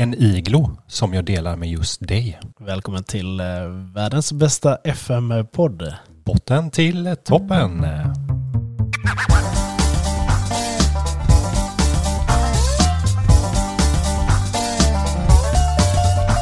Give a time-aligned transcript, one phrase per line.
[0.00, 2.40] En iglo som jag delar med just dig.
[2.60, 3.46] Välkommen till eh,
[3.94, 5.94] världens bästa FM-podd.
[6.24, 7.80] Botten till toppen.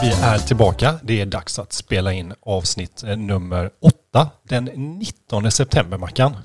[0.02, 0.98] Vi är tillbaka.
[1.02, 6.36] Det är dags att spela in avsnitt eh, nummer åtta den 19 september, Mackan.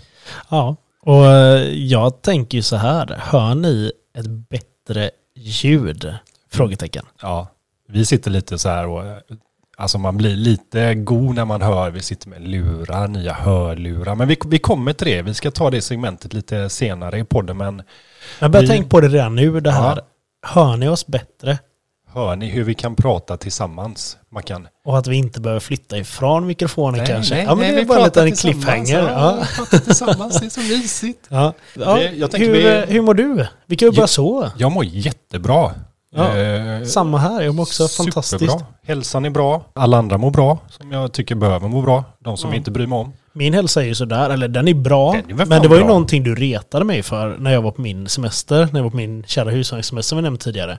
[0.50, 3.20] Ja, och eh, jag tänker ju så här.
[3.20, 6.14] Hör ni ett bättre ljud?
[6.54, 7.06] Frågetecken.
[7.22, 7.48] Ja,
[7.90, 9.04] vi sitter lite så här och
[9.78, 14.16] alltså man blir lite god när man hör, vi sitter med lurar, nya hörlurar.
[14.16, 17.58] Men vi, vi kommer till det, vi ska ta det segmentet lite senare i podden.
[17.58, 17.82] Men
[18.40, 19.96] Jag börjar Vi- tänka på det redan nu, det här.
[19.96, 20.02] Ja.
[20.48, 21.58] Hör ni oss bättre?
[22.14, 24.18] hör ni hur vi kan prata tillsammans?
[24.32, 27.42] Man kan Och att vi inte behöver flytta ifrån mikrofonen kanske?
[27.44, 29.00] ja, men det är vi bara en liten cliffhanger.
[29.10, 29.80] Ja, Ja.
[29.80, 31.26] tillsammans, det är så mysigt.
[31.30, 31.54] Ja.
[31.76, 31.96] Ja.
[31.96, 33.48] Det- hur, vi- eh, hur mår du?
[33.66, 34.52] Vi kan ju bara Jo- så.
[34.58, 35.72] Jag mår jättebra.
[36.16, 38.12] Ja, Eh, Samma här, jag mår också superbra.
[38.14, 38.58] fantastiskt.
[38.88, 39.66] Hälsan är bra.
[39.76, 42.04] Alla andra mår bra, som jag tycker behöver må bra.
[42.20, 42.56] De som Ja.
[42.56, 43.14] inte bryr mig om.
[43.34, 45.12] Min hälsa är ju sådär, eller den är bra.
[45.12, 45.88] Den är men det var ju bra.
[45.88, 48.98] någonting du retade mig för när jag var på min semester, när jag var på
[48.98, 50.78] min kära husvagnssemester som vi nämnde tidigare.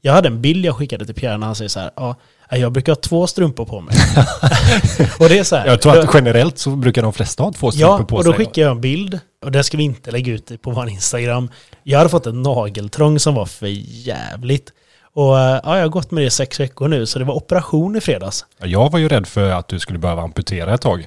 [0.00, 2.16] Jag hade en bild jag skickade till Pierre när han säger så här, ja,
[2.50, 3.94] jag brukar ha två strumpor på mig.
[5.20, 5.66] och det är så här.
[5.66, 8.30] Jag tror att generellt så brukar de flesta ha två strumpor Ja, på och då
[8.32, 8.38] sig.
[8.38, 9.18] skickade jag en bild.
[9.44, 11.50] Och det ska vi inte lägga ut på vår Instagram.
[11.82, 13.66] Jag hade fått en nageltrång som var för
[14.06, 14.70] jävligt.
[15.14, 17.34] Och eh, ja, jag har gått med det i sex veckor nu, så det var
[17.34, 18.46] operation i fredags.
[18.58, 21.06] Ja, Jag var ju rädd för att du skulle behöva amputera ett tag.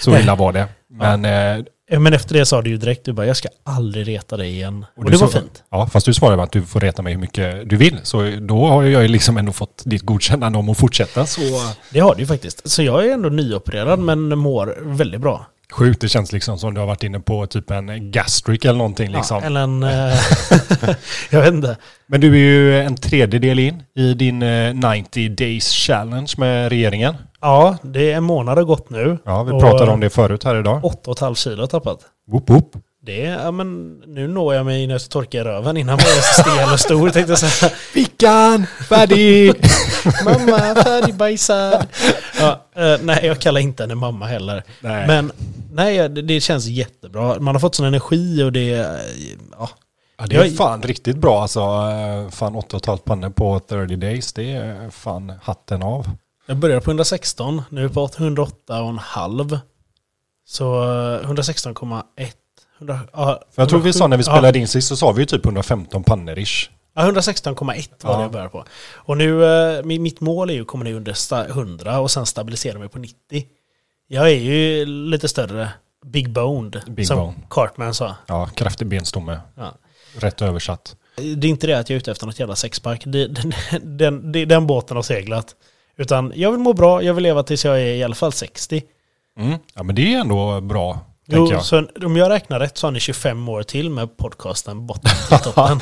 [0.00, 0.66] Så illa var det.
[0.90, 4.08] Men, eh, Eh, Men efter det sa du ju direkt, du bara, jag ska aldrig
[4.08, 4.86] reta dig igen.
[4.96, 5.62] Och, du det var sa- fint.
[5.70, 7.98] Ja, fast du svarade att du får reta mig hur mycket du vill.
[8.02, 11.26] Så då har jag ju liksom ändå fått ditt godkännande om att fortsätta.
[11.26, 11.40] Så
[11.90, 12.70] Det har du ju faktiskt.
[12.70, 15.46] Så jag är ändå nyopererad men mår väldigt bra.
[15.72, 19.10] Sjukt, det känns liksom som du har varit inne på typ en gastric eller någonting
[19.10, 19.40] liksom.
[19.40, 19.82] Ja, eller en...
[19.82, 20.14] eh,
[21.30, 21.76] jag vet inte.
[22.06, 27.14] Men du är ju en tredjedel in i din eh, 90 days challenge med regeringen.
[27.40, 29.18] Ja, det är en månad har gått nu.
[29.24, 30.84] Ja, vi pratade om det förut här idag.
[30.84, 32.00] Åtta och ett halvt kilo har tappat.
[32.30, 32.76] Whoop, whoop.
[33.04, 35.76] Det är, ja men nu når jag mig när jag ska torka i röven.
[35.76, 37.72] Innan var jag så stel och stor tänkte jag säga.
[37.94, 39.54] Vickan, färdig!
[40.24, 41.86] Mamma, färdigbajsad.
[42.40, 44.62] Ja, eh, nej, jag kallar inte henne mamma heller.
[44.80, 45.06] Nej.
[45.06, 45.32] Men
[45.72, 47.40] nej, det, det känns jättebra.
[47.40, 48.72] Man har fått sån energi och det...
[48.74, 48.86] eh,
[49.58, 49.68] Ja,
[50.18, 51.60] Ja, det är Jag- fan riktigt bra alltså.
[51.60, 54.32] Eh, Fan 8,5 pannor på 30 days.
[54.32, 56.06] Det är fan hatten av.
[56.46, 59.58] Jag började på 116, nu är vi på 108,5.
[60.46, 62.02] Så eh, 116,1.
[62.78, 65.12] 100 ja, För jag tror vi sa när vi ja, spelade in sist så sa
[65.12, 66.70] vi ju typ 115 pannor ish.
[66.96, 68.16] Ja, 116,1 var Ja.
[68.16, 68.64] det jag började på.
[68.94, 72.10] Och nu, eh, mi- mitt mål är ju att komma ner under sta- 100 och
[72.10, 73.44] sen stabilisera mig på 90.
[74.08, 75.68] Jag är ju lite större,
[76.06, 77.34] big boned, Big som bone.
[77.50, 78.14] Cartman sa.
[78.26, 79.40] Ja, kraftig benstomme.
[79.56, 79.74] Ja.
[80.18, 80.96] Rätt översatt.
[81.16, 83.02] Det är inte det att jag är ute efter något jävla sexpack.
[83.06, 83.52] Det, den,
[83.82, 85.54] den, det- den båten har seglat.
[85.96, 88.82] Utan jag vill må bra, jag vill leva tills jag är i alla fall 60.
[89.38, 89.58] Mm.
[89.74, 91.00] Ja men det är ändå bra.
[91.26, 95.10] Jo, så om jag räknar rätt så har ni 25 år till med podcasten Botten
[95.28, 95.80] till toppen.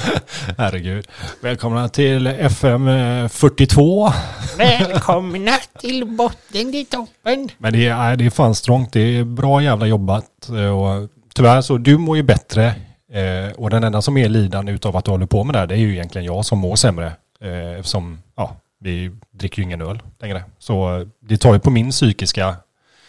[0.59, 1.09] Herregud.
[1.41, 4.13] Välkomna till FM eh, 42.
[4.59, 7.49] Välkomna till Botten till toppen.
[7.59, 8.93] Men det är, det är fan strångt.
[8.93, 10.49] Det är bra jävla jobbat.
[10.49, 12.67] Eh, Och tyvärr så, du mår ju bättre.
[13.13, 15.67] Eh, Och den enda som är lidande utav att du håller på med det här,
[15.67, 17.13] det är ju egentligen jag som mår sämre.
[17.41, 20.45] Eh, Eftersom, ja, vi dricker ju ingen öl längre.
[20.59, 22.57] Så eh, det tar ju på min psykiska,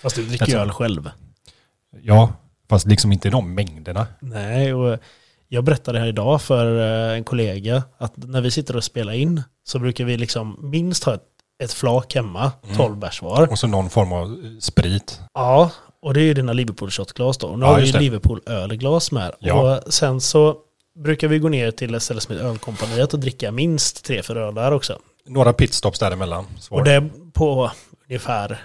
[0.01, 1.09] Fast du dricker ju tror- öl själv.
[2.01, 2.33] Ja,
[2.69, 4.07] fast liksom inte de mängderna.
[4.19, 4.99] Nej, och
[5.47, 6.79] jag berättade här idag för
[7.11, 11.03] eh, en kollega att när vi sitter och spelar in så brukar vi liksom minst
[11.03, 11.23] ha ett,
[11.63, 12.77] ett flak hemma, Mm.
[12.77, 13.51] 12 bärs var.
[13.51, 15.21] Och så någon form av eh, sprit.
[15.33, 15.71] Ja,
[16.01, 17.55] och det är ju dina Liverpool shotglas då.
[17.55, 17.99] Nu Ja, har vi ju.
[17.99, 19.31] Liverpool ölglas med.
[19.39, 19.77] Ja.
[19.85, 20.55] Och sen så
[21.03, 24.39] brukar vi gå ner till ett ställe som heter Ölkompaniet och dricka minst tre, fyra
[24.47, 24.99] öl där också.
[25.27, 26.45] Några pitstops däremellan.
[26.59, 26.77] Svar.
[26.79, 27.71] Och det är på
[28.09, 28.61] ungefär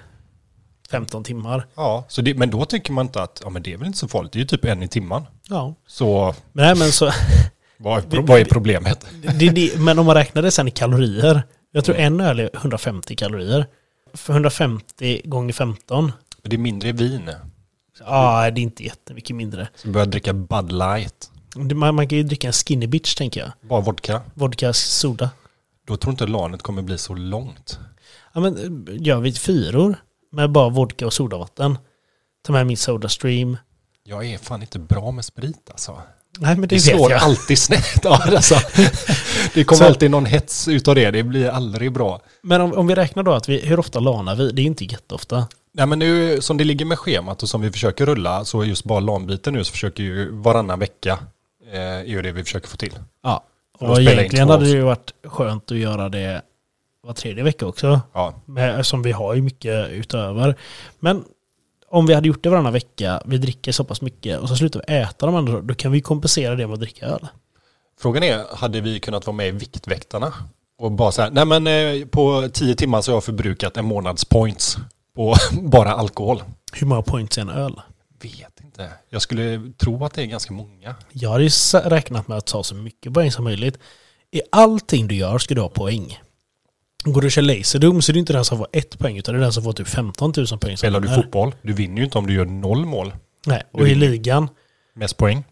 [0.90, 1.66] 15 timmar.
[1.74, 3.98] Ja, så det, men då tycker man inte att ja, men det är väl inte
[3.98, 4.32] så farligt.
[4.32, 5.26] Det är ju typ en i timman.
[5.48, 5.74] Ja.
[5.86, 7.10] Så nej, men, så,
[7.76, 9.06] vad är, vad är problemet?
[9.38, 11.42] det, det, men om man räknar det sen i kalorier.
[11.72, 13.66] Jag tror en öl är 150 kalorier.
[14.14, 16.12] För 150 gånger 15.
[16.42, 17.30] Det är mindre vin.
[18.00, 19.68] Ja, det är inte jättemycket mindre.
[19.74, 21.30] Så börja dricka Bud Light.
[21.56, 23.52] Man, man kan ju dricka en skinny bitch tänker jag.
[23.68, 24.22] Bara vodka.
[24.34, 25.30] Vodka soda.
[25.86, 27.78] Då tror inte lanet kommer bli så långt.
[28.32, 29.96] Ja men gör vi fyror
[30.32, 31.78] med bara vodka och sodavatten.
[32.46, 33.56] Ta med min soda stream.
[34.04, 36.02] Jag är fan inte bra med sprit alltså.
[36.38, 37.22] Nej men det, Det, slår jag.
[37.22, 37.84] alltid snett.
[38.04, 38.54] Ja, alltså.
[39.54, 41.10] Det kommer alltid någon hets utav det.
[41.10, 42.20] Det blir aldrig bra.
[42.42, 44.50] Men om, om vi räknar då att vi, hur ofta lanar vi?
[44.52, 45.46] Det är inte jätteofta.
[45.72, 48.84] Nej men nu som det ligger med schemat och som vi försöker rulla så just
[48.84, 51.18] bara LAN-biten nu så försöker ju varannan vecka
[51.72, 52.94] eh, är ju det vi försöker få till.
[53.22, 53.44] Ja.
[53.78, 56.42] Och Och egentligen hade det ju varit skönt att göra det
[57.08, 58.00] var tredje vecka också.
[58.12, 60.56] Ja, Med, som vi har ju mycket utöver.
[60.98, 61.24] Men
[61.88, 64.82] om vi hade gjort det varannan vecka, vi dricker så pass mycket och så slutar
[64.86, 67.28] vi äta de andra, då kan vi kompensera det med att dricka öl.
[68.00, 70.34] Frågan är, hade vi kunnat vara med i Viktväktarna?
[70.78, 73.84] Och bara så här, nej men eh, på tio timmar så har jag förbrukat en
[73.84, 74.76] månads points
[75.16, 76.42] på bara alkohol.
[76.72, 77.80] Hur många points är en öl?
[78.22, 78.90] Vet inte.
[79.08, 80.94] Jag skulle tro att det är ganska många.
[81.12, 81.50] Jag hade ju
[81.84, 83.78] räknat med att ta så mycket poäng som möjligt.
[84.30, 86.18] I allting du gör ska du ha poäng.
[87.12, 89.34] Går du och kör laserdom så är det inte den som får ett poäng utan
[89.34, 90.76] det är den som får typ 15 000 poäng.
[90.76, 93.12] Spelar du fotboll, du vinner ju inte om du gör noll mål.
[93.46, 94.48] Nej, Du och i ligan,
[94.94, 95.44] Mest poäng.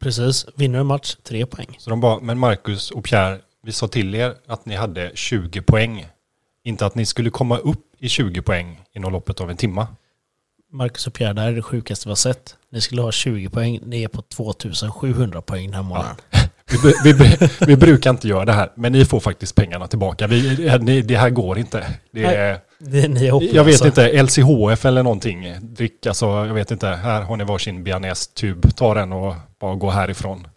[0.00, 1.76] precis, vinner du en match, tre poäng.
[1.78, 5.62] Så de bara, men Marcus och Pierre, vi sa till er att ni hade 20
[5.62, 6.06] poäng.
[6.64, 9.86] Inte att ni skulle komma upp i 20 poäng inom loppet av en timma.
[10.72, 12.56] Marcus och Pierre, det här är det sjukaste vi har sett.
[12.72, 16.16] Ni skulle ha 20 poäng, ni är på 2700 poäng den här månaden.
[16.70, 20.26] Vi, vi, bru- vi brukar inte göra det här, men ni får faktiskt pengarna tillbaka.
[20.26, 21.86] Vi, det, ni- det här går inte.
[22.12, 25.54] Det är, Det, ni är jag vet inte, LCHF eller någonting.
[25.60, 26.86] Drick, alltså, jag vet inte.
[26.88, 28.74] Här har ni varsin bearnaise-tub.
[28.76, 30.48] Ta den och bara gå härifrån.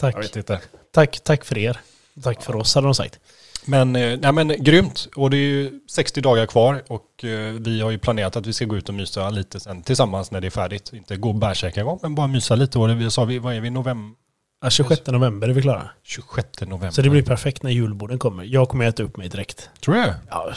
[0.00, 0.14] Tack.
[0.14, 0.58] Jag vet inte.
[0.94, 1.80] tack, tack för er.
[2.22, 3.18] Tack för oss hade de sagt.
[3.64, 5.08] Men, eh, nej, men grymt.
[5.16, 8.52] Och det är ju 60 dagar kvar och eh, vi har ju planerat att vi
[8.52, 10.90] ska gå ut och mysa lite sen tillsammans när det är färdigt.
[10.92, 12.78] Inte gå bärsärka igång, men bara mysa lite.
[12.78, 14.16] Och vi sa vi, vad är vi, november?
[14.62, 15.90] Ja, 26 november är vi klara.
[16.02, 16.90] 26 november.
[16.90, 18.44] Så det blir perfekt när julborden kommer.
[18.44, 19.70] Jag kommer äta upp mig direkt.
[19.84, 20.14] Tror du?
[20.30, 20.52] Ja,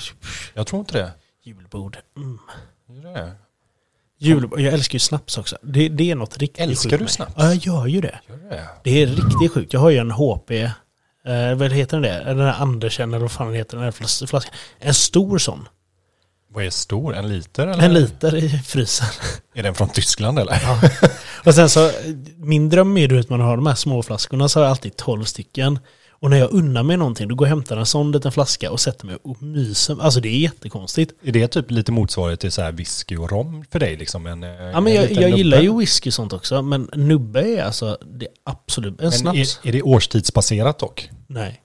[0.54, 1.12] Jag tror inte det.
[1.44, 1.98] julbord.
[2.18, 2.40] Mm.
[3.04, 3.31] Gör det?
[4.18, 5.57] Jul, jag älskar ju snaps också.
[5.62, 7.12] Det, det är något riktigt Älskar sjukt du med.
[7.12, 7.34] snaps?
[7.38, 8.19] Ja, jag gör ju det.
[8.30, 8.68] Gör det?
[8.84, 9.74] Det är riktigt sjukt.
[9.74, 10.69] Jag har ju en HP, eh,
[11.56, 12.24] vad heter den det?
[12.25, 14.54] Den där Andersen eller vad fan heter, den där flas- flaskan.
[14.80, 15.68] En stor sån.
[16.56, 17.16] Vad är stor?
[17.16, 17.84] En liter eller?
[17.84, 19.07] En liter i frysen.
[19.54, 20.60] Är den från Tyskland eller?
[20.63, 20.80] Ja.
[21.46, 21.92] Och sen så,
[22.38, 24.96] min dröm är ju att man har de här små flaskorna så har jag alltid
[24.96, 25.80] 12 stycken.
[26.10, 28.72] Och när jag unnar mig någonting, då går jag och hämtar en sån liten flaska
[28.72, 29.98] och sätter mig och myser.
[30.02, 31.13] Alltså det är jättekonstigt.
[31.24, 34.28] Är det typ lite motsvarigt till så här whisky och rom för dig liksom?
[34.28, 37.98] En, Ja men jag, jag gillar ju whisky och sånt också, men nubbe är alltså
[38.06, 39.60] det är absolut, en Men snaps.
[39.63, 41.10] är, är det årstidsbaserat dock?
[41.28, 41.62] Nej.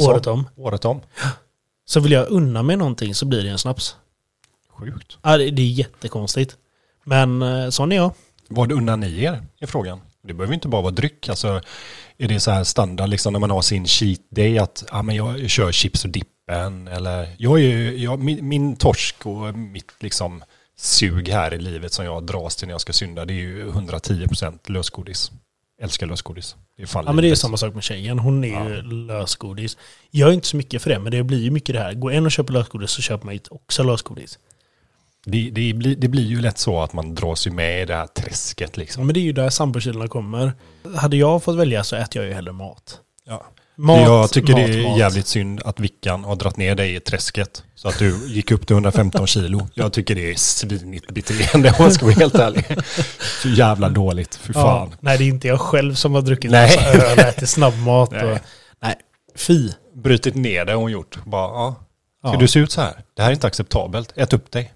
[0.00, 0.10] Så?
[0.10, 0.48] Året om.
[0.56, 1.00] Året om.
[1.86, 3.96] Så vill jag unna mig någonting så blir det en snaps.
[4.78, 5.18] Sjukt.
[5.22, 6.56] Ja, det, det är jättekonstigt.
[7.04, 8.12] Men eh, sån är jag.
[8.48, 9.42] Vad unnar ni er?
[9.60, 10.00] Är frågan.
[10.22, 11.28] Det behöver inte bara vara dryck.
[11.28, 11.60] Alltså,
[12.18, 15.16] är det så här standard liksom när man har sin cheat day att ja, men
[15.16, 20.44] jag kör chips och dippen eller jag är jag, min, min torsk och mitt liksom
[20.76, 23.70] sug här i livet som jag dras till när jag ska synda det är ju
[23.70, 25.32] 110% lösgodis.
[25.80, 26.56] Älskar lösgodis.
[26.76, 28.18] Det är Ja men det är samma sak med tjejen.
[28.18, 29.76] Hon är ju lösgodis.
[30.10, 31.94] Jag är inte så mycket för det, men det blir ju mycket det här.
[31.94, 34.38] Går en och köper lösgodis så köper man ju också lösgodis.
[35.24, 37.94] Det, det, blir, det blir ju lätt så att man dras ju med i det
[37.94, 39.06] här träsket Ja, liksom.
[39.06, 40.52] men det är ju där sambokillarna kommer.
[40.96, 42.98] Hade jag fått välja så äter jag ju hellre mat.
[43.26, 43.46] Ja.
[43.76, 44.98] Mat, jag tycker mat, det är mat.
[44.98, 47.62] jävligt synd att Vickan har dratt ner dig i träsket.
[47.74, 49.68] Så att du gick upp till 115 kilo.
[49.74, 52.64] Jag tycker det är svinigt beteende om man ska vara helt ärlig.
[53.42, 54.94] Så jävla dåligt, för Ja, fan.
[55.00, 56.76] nej, det är inte jag själv som har druckit Nej.
[56.76, 58.10] massa öl och ätit snabbmat.
[58.10, 58.24] Nej.
[58.32, 58.38] Och,
[58.82, 58.94] nej,
[59.36, 59.70] fy.
[59.94, 61.18] Brutit ner det hon gjort.
[61.24, 61.74] Bara, ja.
[62.24, 62.38] Ska Ja.
[62.38, 62.94] du se ut så här?
[63.16, 64.12] Det här är inte acceptabelt.
[64.16, 64.72] Ät upp dig.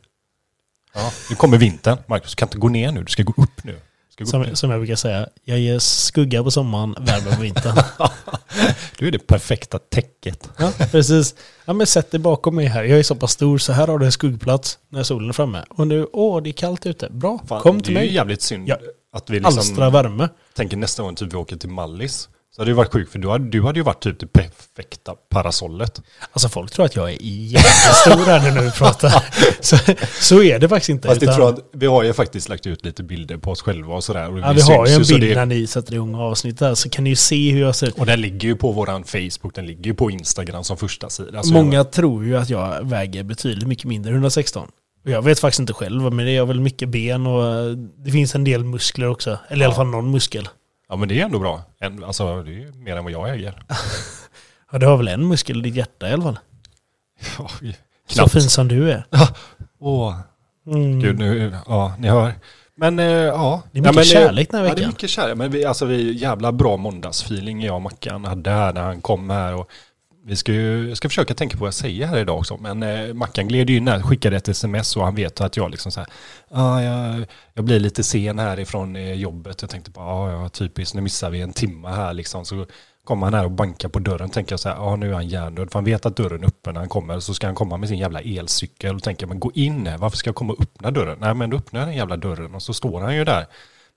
[0.99, 1.13] Ja.
[1.31, 1.99] Nu kommer vintern.
[2.07, 3.03] Marcus, du kan inte gå ner nu.
[3.03, 3.73] Du ska gå upp nu.
[3.73, 4.27] Gå upp nu.
[4.27, 7.77] Som, som jag brukar säga, jag ger skugga på sommaren, värme på vintern.
[8.99, 10.49] du är det perfekta täcket.
[10.59, 11.35] ja, precis.
[11.65, 12.85] Ja, men sätt dig bakom mig här.
[12.85, 15.65] Jag är så pass stor så här har du en skuggplats när solen är framme.
[15.71, 17.09] Och nu, åh, det är kallt ute.
[17.11, 18.15] Bra, Fan, kom det till är ju mig.
[18.15, 18.77] jävligt synd Ja.
[19.13, 19.59] att vi liksom...
[19.59, 20.29] Alstra värme.
[20.55, 22.29] tänker nästa gång typ vi åker till Mallis.
[22.59, 25.15] Så hade det varit sjukt för du hade, du hade ju varit typ det perfekta
[25.31, 26.03] parasollet.
[26.33, 29.25] Alltså folk tror att jag är jättestor här nu när vi pratar.
[29.61, 29.77] Så,
[30.21, 31.09] så är det faktiskt inte.
[31.09, 33.63] Fast jag utan- tror att vi har ju faktiskt lagt ut lite bilder på oss
[33.63, 34.33] själva och sådär.
[34.33, 36.91] Och ja, vi har ju en bild det- när ni sätter igång avsnitt där, så
[36.91, 37.99] kan ni ju se hur jag ser ut.
[37.99, 41.39] Och den ligger ju på våran Facebook, den ligger ju på Instagram som första sida.
[41.39, 44.69] Alltså, Många tror ju att jag väger betydligt mycket mindre än 116.
[45.05, 47.71] Och jag vet faktiskt inte själv, men det är väl mycket ben och eh,
[48.05, 49.39] det finns en del muskler också.
[49.49, 50.49] Eller i alla fall någon muskel.
[50.89, 51.63] Ja men det är ändå bra.
[51.81, 53.63] En, alltså det är ju mer än vad jag äger.
[54.73, 56.39] Ja, du har väl en muskel i ditt hjärta i alla fall.
[57.39, 57.49] Ja,
[58.09, 58.33] Så knappt.
[58.33, 59.05] fin som du är.
[59.81, 60.17] Åh,
[60.67, 61.01] Mm.
[61.01, 62.33] gud nu, ja ni hör.
[62.77, 63.63] Men eh, ja.
[63.73, 64.89] Det är ja, mycket men, eh, kärlek den här Ja, det är veckan.
[64.89, 65.37] mycket kärlek.
[65.37, 69.31] Men vi, alltså, vi jävla bra måndagsfeeling jag och Mackan hade här när han kom
[69.31, 69.55] här.
[69.55, 69.71] Och
[70.29, 72.57] vi ska ju, jag ska försöka tänka på vad jag säger här idag också.
[72.57, 75.71] Men eh, Mackan gled ju in här, skickade ett sms och han vet att jag
[75.71, 76.09] liksom så här.
[76.51, 79.63] Ah, jag, jag blir lite sen härifrån eh, jobbet.
[79.63, 82.45] Jag tänkte bara, ah, ja typiskt, nu missar vi en timme här liksom.
[82.45, 82.67] Så
[83.05, 84.31] kommer han här och bankar på dörren.
[84.31, 85.71] Tänker jag så här, ah, nu är han hjärndöd.
[85.73, 87.21] För han vet att dörren är öppen när han kommer.
[87.21, 88.97] Så ska han komma med sin jävla elcykel.
[88.97, 91.19] Och tänker, men gå in här, varför ska jag komma och öppna dörren?
[91.21, 93.47] Nej men då öppnar jag den jävla dörren och så står han ju där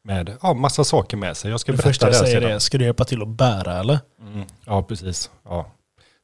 [0.04, 1.52] med ja, massa saker med sig.
[1.52, 2.52] Jag ska Det berätta första jag säger sedan.
[2.52, 4.00] är, ska du hjälpa till att bära eller?
[4.34, 5.30] Mm, ja, precis.
[5.46, 5.72] Ja.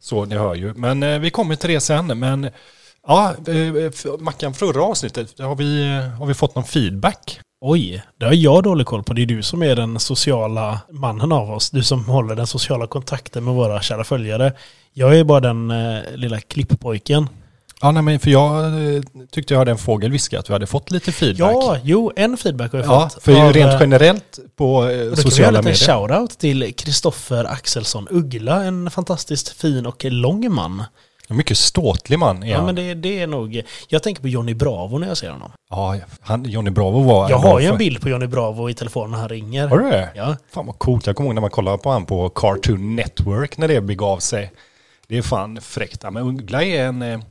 [0.01, 0.73] Så ni hör ju.
[0.73, 2.19] Men eh, vi kommer till det sen.
[2.19, 2.49] Men
[3.07, 7.39] ja, eh, eh Mackan, förra avsnittet, har vi, eh, har vi fått någon feedback?
[7.61, 9.13] Oj, det har jag dålig koll på.
[9.13, 11.69] Det är du som är den sociala mannen av oss.
[11.69, 14.53] Du som håller den sociala kontakten med våra kära följare.
[14.93, 17.29] Jag är bara den eh, lilla klipppojken.
[17.81, 18.65] Ja, nej, men för jag
[18.95, 21.51] eh, tyckte jag hade en fågel viska att vi hade fått lite feedback.
[21.51, 23.23] Ja, jo, en feedback har jag Ja, fått.
[23.23, 26.07] för av, rent eh, generellt på eh, och då kan vi sociala göra en medier.
[26.07, 30.83] shoutout till Kristoffer Axelsson Uggla, en fantastiskt fin och lång man.
[31.29, 32.65] En mycket ståtlig man är Ja, han.
[32.65, 33.61] men det, det är nog...
[33.87, 35.51] Jag tänker på Johnny Bravo när jag ser honom.
[35.69, 37.29] Ja, han, Johnny Bravo var...
[37.29, 39.67] Jag har ju en bild på Johnny Bravo i telefonen när han ringer.
[39.67, 40.09] Har du det?
[40.15, 40.35] Ja.
[40.53, 41.07] Fan vad coolt.
[41.07, 44.51] Jag kommer ihåg när man kollade på han på Cartoon Network när det begav sig.
[45.07, 45.99] Det är fan fräckt.
[46.03, 47.23] Ja, men Uggla är en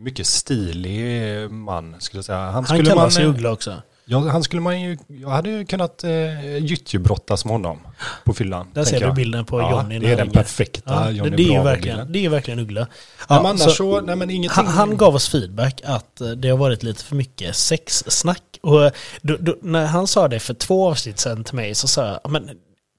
[0.00, 2.38] mycket stilig man skulle jag säga.
[2.38, 3.82] Han, Han skulle kallar man, Uggla också.
[4.04, 7.78] Ja, han skulle man ju, jag hade ju kunnat eh, gyttjebrottas med honom
[8.24, 8.68] på fyllan.
[8.74, 9.98] Där ser du bilden på ja, Johnny.
[9.98, 10.32] Det är den ringer.
[10.32, 12.86] perfekta Ja, Johnny det, det, är ju verkligen, det är ju verkligen Uggla.
[13.28, 14.64] Ja, men så- så, nej men ingenting.
[14.64, 18.42] Han, han gav oss feedback att eh, det har varit lite för mycket sexsnack.
[18.62, 18.92] Och eh,
[19.22, 22.20] då, då, när han sa det för två avsnitt sedan till mig så sa jag,
[22.24, 22.50] "Ja, men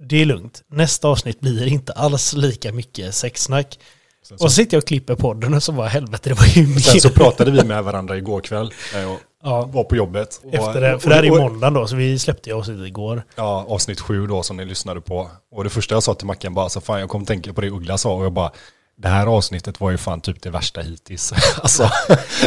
[0.10, 0.62] det är lugnt.
[0.72, 3.80] Nästa avsnitt blir inte alls lika mycket sexsnack.
[4.24, 6.46] Sen så, Och så sitter jag och klipper podden och så var helvete, det var
[6.46, 6.80] ju mer.
[6.80, 10.42] sen så pratade vi med varandra igår kväll när jag ja, var på jobbet.
[10.52, 13.24] Efter det, för det här är ju måndagen då, så vi släppte ju avsnittet igår.
[13.36, 15.30] Ja, avsnitt sju då som ni lyssnade på.
[15.52, 17.70] Och det första jag sa till Mackan bara, så fan jag kom tänka på det
[17.70, 18.52] Uggla sa och jag bara,
[18.98, 21.34] det här avsnittet var ju fan typ det värsta hittills.
[21.62, 21.90] alltså,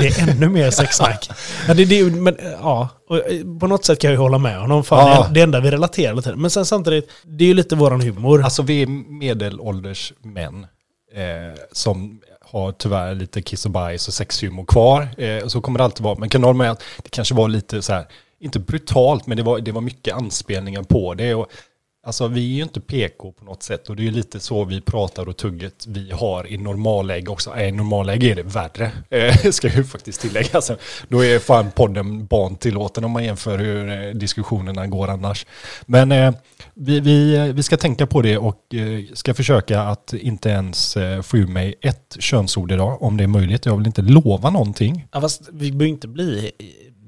[0.00, 1.30] Det är ännu mer sexsnack.
[1.68, 4.38] Ja, det, det, men, eh, ja, och eh, på något sätt kan jag ju hålla
[4.38, 4.84] med honom.
[4.84, 5.26] Fan, Ja.
[5.28, 6.36] det, det enda vi relaterar till.
[6.36, 8.42] Men sen samtidigt, det är ju lite våran humor.
[8.42, 8.86] alltså vi är
[9.20, 10.66] medelålders män
[11.14, 15.08] eh, som har tyvärr lite kiss och bajs och sexhumor kvar.
[15.20, 17.48] Eh, så kommer det alltid vara, men kan du hålla med att det kanske var
[17.48, 18.06] lite så här,
[18.40, 21.34] inte brutalt, men det var, det var mycket anspelningar på det.
[21.34, 21.46] Och,
[22.04, 24.64] Alltså vi är ju inte PK på något sätt och det är ju lite så
[24.64, 27.56] vi pratar och tugget vi har i normalläge också.
[27.56, 30.48] Äh, I normalläge är det värre, eh, ska jag ju faktiskt tillägga.
[30.52, 30.76] Alltså,
[31.08, 35.46] då är fan podden barntillåten om man jämför hur eh, diskussionerna går annars.
[35.86, 36.34] Men eh,
[36.74, 41.22] vi, vi, vi ska tänka på det och eh, ska försöka att inte ens eh,
[41.22, 43.66] få ur mig ett könsord idag om det är möjligt.
[43.66, 45.06] Jag vill inte lova någonting.
[45.12, 46.50] Ja, fast vi behöver inte bli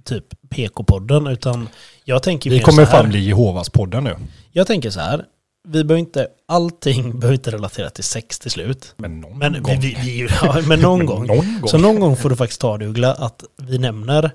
[0.06, 1.68] typ PK-podden, utan
[2.04, 4.16] jag tänker Vi mer kommer fan bli Jehovas-podden nu.
[4.52, 5.24] Jag tänker så här,
[5.68, 8.94] vi behöver inte, allting behöver inte relatera till sex till slut.
[8.96, 9.80] Men någon Men, gång.
[9.80, 11.26] vi, vi, ja, men någon Men gång.
[11.26, 11.68] någon gång.
[11.68, 14.30] Så någon gång får du faktiskt ta det Uggla, att vi nämner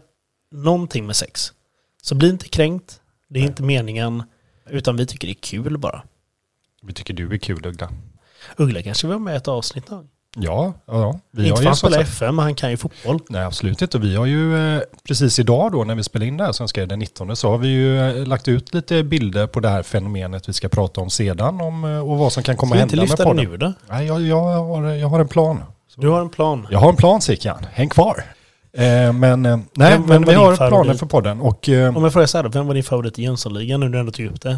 [0.52, 1.54] någonting med sex.
[2.02, 3.00] Så bli inte kränkt,
[3.30, 4.24] det är inte meningen,
[4.70, 6.04] utan vi tycker det är kul bara.
[6.84, 7.92] Vi tycker du är kul Uggla.
[8.58, 10.08] Uggla kanske vill vara med i ett avsnitt någon.
[10.38, 11.20] Ja, ja.
[11.32, 13.20] Vi Inte har för att han så spelar att- FM, men han kan ju fotboll.
[13.30, 13.98] Nej, absolut inte.
[13.98, 17.00] Vi har ju eh, precis idag då när vi spelar in det här svenska den
[17.00, 20.54] 19 så har vi ju eh, lagt ut lite bilder på det här fenomenet vi
[20.54, 22.96] ska prata om sedan om, eh, och vad som kan komma Ska vi hända inte
[22.96, 23.52] med lyfta det podden.
[23.52, 23.74] nu då?
[23.90, 25.64] Nej, jag, jag, har, jag har en plan.
[25.96, 26.68] Du har en plan.
[26.72, 28.24] Jag har en plan Sickan, häng kvar.
[28.74, 32.14] Eh, men eh, nej, men var vi har planer för podden och eh, Om jag
[32.14, 34.42] frågar så här, vem var din favorit i Jönssonligan nu när du ändå tog upp
[34.42, 34.58] det?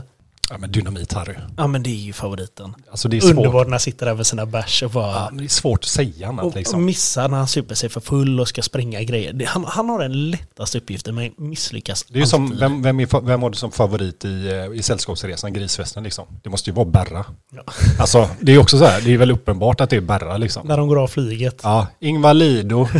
[0.50, 1.36] Ja, men Dynamit-Harry.
[1.58, 2.76] Ja men det är ju favoriten.
[2.92, 3.32] Alltså det är svårt.
[3.32, 5.12] Underbart när han sitter där med sina bärs och bara...
[5.12, 6.86] Ja, men det är svårt att säga annat och, och liksom.
[6.86, 9.34] missar när han super sig för full och ska spränga grejer.
[9.34, 13.00] Det, han, han har den lättaste uppgiften men misslyckas Det är ju som, vem, vem,
[13.00, 16.26] är, vem har du som favorit i, eh, i Sällskapsresan, Grisfesten liksom?
[16.44, 17.26] Det måste ju vara Berra.
[17.52, 17.64] Ja.
[18.00, 20.68] Alltså, det är också så här, det är väl uppenbart att det är Berra liksom.
[20.68, 21.60] När de går av flyget.
[21.64, 22.88] Ja, Ingvar Lido.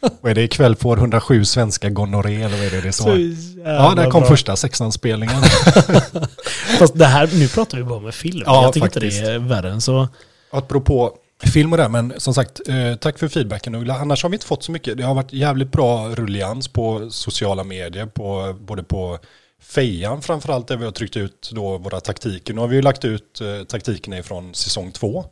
[0.00, 3.18] vad är det, ikväll får 107 svenska gonorré eller vad är det det står?
[3.64, 4.28] Ja, där kom bra.
[4.28, 5.42] första sexan-spelningen.
[6.78, 8.42] Fast det här, nu pratar vi bara om en film.
[8.46, 9.16] Ja, jag tycker faktiskt.
[9.16, 10.08] inte det är värre än så.
[10.50, 13.94] Apropå film och det, men som sagt, eh, tack för feedbacken Uggla.
[13.94, 14.96] Annars har vi inte fått så mycket.
[14.96, 19.18] Det har varit jävligt bra rullians på sociala medier, på, både på
[19.62, 22.54] Fejan framförallt där vi har tryckt ut då våra taktiker.
[22.54, 25.24] Nu har vi ju lagt ut eh, taktikerna ifrån säsong två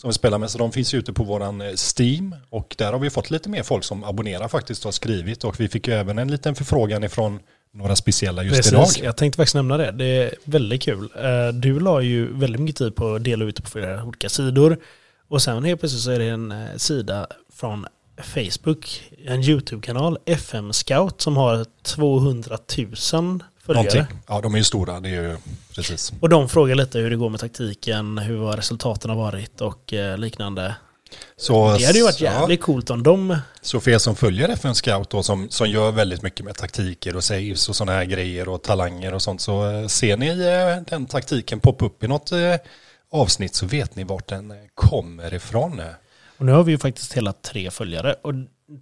[0.00, 2.92] som vi spelar med, så de finns ju ute på våran eh, Steam och där
[2.92, 5.88] har vi fått lite mer folk som abonnerar faktiskt och har skrivit och vi fick
[5.88, 7.40] ju även en liten förfrågan ifrån
[7.72, 9.06] några speciella just Precis, idag.
[9.06, 9.90] jag tänkte faktiskt nämna det.
[9.90, 11.08] Det är väldigt kul.
[11.16, 14.78] Eh, Du la ju väldigt mycket tid på att dela ut på flera olika sidor.
[15.28, 17.86] Och sen helt plötsligt så är det en eh, sida från
[18.22, 22.58] Facebook, en YouTube-kanal, FM Scout, som har 200
[23.12, 23.42] 000
[23.74, 23.90] Någonting.
[23.90, 24.06] följare.
[24.26, 25.36] Ja, de är ju stora, det är ju
[25.74, 26.12] precis.
[26.20, 30.18] Och de frågar lite hur det går med taktiken, hur resultaten har varit och eh,
[30.18, 30.74] liknande.
[31.36, 32.32] Så, Det hade ju varit ja.
[32.32, 33.38] jävligt coolt om de...
[33.62, 37.16] Så för er som följer FN Scout då, som, som gör väldigt mycket med taktiker
[37.16, 40.82] och saves och sådana här grejer och talanger och sånt, så eh, ser ni eh,
[40.90, 42.32] den taktiken poppa upp i något
[43.12, 45.82] avsnitt så vet ni vart den kommer ifrån.
[46.38, 48.14] Och nu har vi ju faktiskt hela tre följare.
[48.22, 48.32] Och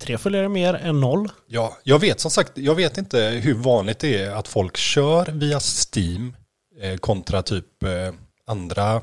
[0.00, 1.28] tre följare mer än noll.
[1.46, 5.26] Ja, jag vet som sagt, jag vet inte hur vanligt det är att folk kör
[5.26, 6.36] via Steam
[6.80, 8.14] eh, kontra typ eh,
[8.46, 9.02] andra.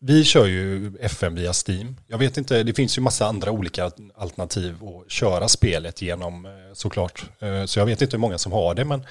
[0.00, 1.96] Vi kör ju FM via Steam.
[2.06, 6.52] Jag vet inte, det finns ju massa andra olika alternativ att köra spelet genom eh,
[6.72, 7.24] såklart.
[7.38, 9.04] Eh, så jag vet inte hur många som har det, men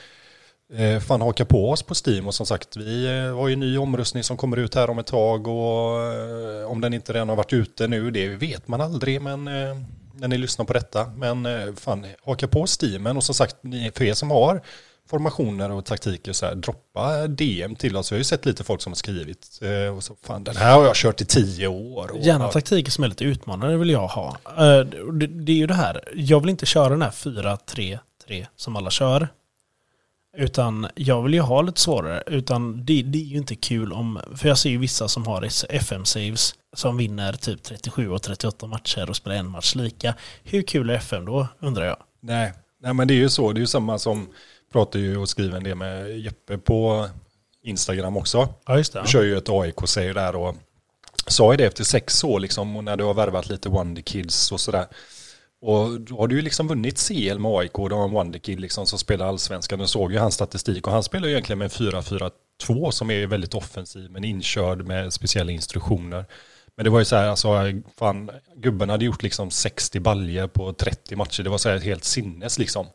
[0.73, 3.59] eh, fan haka på oss på Steam och som sagt vi eh, har ju en
[3.59, 7.29] ny omröstning som kommer ut här om ett tag och eh, om den inte redan
[7.29, 9.77] har varit ute nu det vet man aldrig men eh,
[10.19, 13.55] när ni lyssnar på detta men eh, fan haka på Steamen och som sagt
[13.93, 14.61] för er som har
[15.09, 18.11] formationer och taktiker så här droppa DM till oss.
[18.11, 20.75] Jag har ju sett lite folk som har skrivit eh, och så fan den här
[20.75, 22.11] har jag kört i tio år.
[22.21, 24.37] Gärna ja, taktiker som är lite utmanande vill jag ha.
[24.45, 24.79] Eh,
[25.13, 27.99] det, det är ju det här, jag vill inte köra den här 4-3-3
[28.55, 29.27] som alla kör.
[30.37, 32.23] Utan jag vill ju ha lite svårare.
[32.27, 34.19] Utan det, det är ju inte kul om...
[34.35, 39.09] För jag ser ju vissa som har FM-saves som vinner typ 37 och 38 matcher
[39.09, 40.15] och spelar en match lika.
[40.43, 41.97] Hur kul är FM då, undrar jag?
[42.19, 43.51] Nej, nej, men det är ju så.
[43.53, 44.29] Det är ju samma som
[44.71, 47.09] pratar ju och skriver en del med Jeppe på
[47.63, 48.53] Instagram också.
[48.65, 49.01] Ja, just det.
[49.01, 50.55] Du kör ju ett AIK-save där och
[51.27, 54.51] sa ju det efter sex år liksom och när du har värvat lite Wonder Kids
[54.51, 54.87] och sådär.
[55.61, 58.59] Och då har du ju liksom vunnit CL med AIK och du har en Wonderkid
[58.59, 59.79] liksom som spelar allsvenskan.
[59.79, 63.27] Du såg ju hans statistik och han spelar ju egentligen med en 4-4-2 som är
[63.27, 66.25] väldigt offensiv men inkörd med speciella instruktioner.
[66.79, 70.73] Men det var ju så här, alltså, fan, gubben hade gjort liksom 60 baljer på
[70.73, 71.43] 30 matcher.
[71.43, 72.87] Det var så här helt sinnes liksom.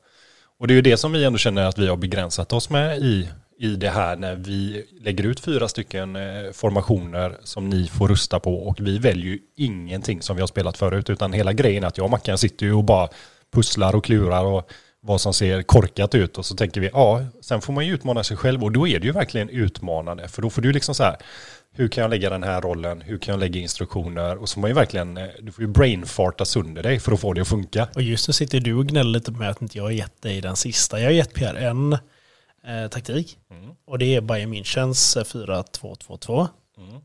[0.59, 2.99] Och det är ju det som vi ändå känner att vi har begränsat oss med
[2.99, 8.09] i, i det här när vi lägger ut fyra stycken eh, formationer som ni får
[8.09, 11.85] rusta på och vi väljer ju ingenting som vi har spelat förut utan hela grejen
[11.85, 13.09] är att jag och Mackan sitter ju och bara
[13.55, 17.61] pusslar och klurar och vad som ser korkat ut och så tänker vi ja, sen
[17.61, 20.51] får man ju utmana sig själv och då är det ju verkligen utmanande för då
[20.51, 21.17] får du liksom så här
[21.77, 24.71] hur kan jag lägga den här rollen, hur kan jag lägga instruktioner och så man
[24.71, 27.89] ju verkligen, eh, du får ju brainfarta sönder dig för att få det att funka.
[27.95, 30.41] Och just nu sitter du och gnäller lite med att inte jag har gett dig
[30.41, 31.01] den sista.
[31.01, 33.39] Jag har gett Pierre en eh, taktik.
[33.87, 36.49] Och det är Bayern Münchens eh, 4-2-2-2.
[36.79, 37.01] Mm.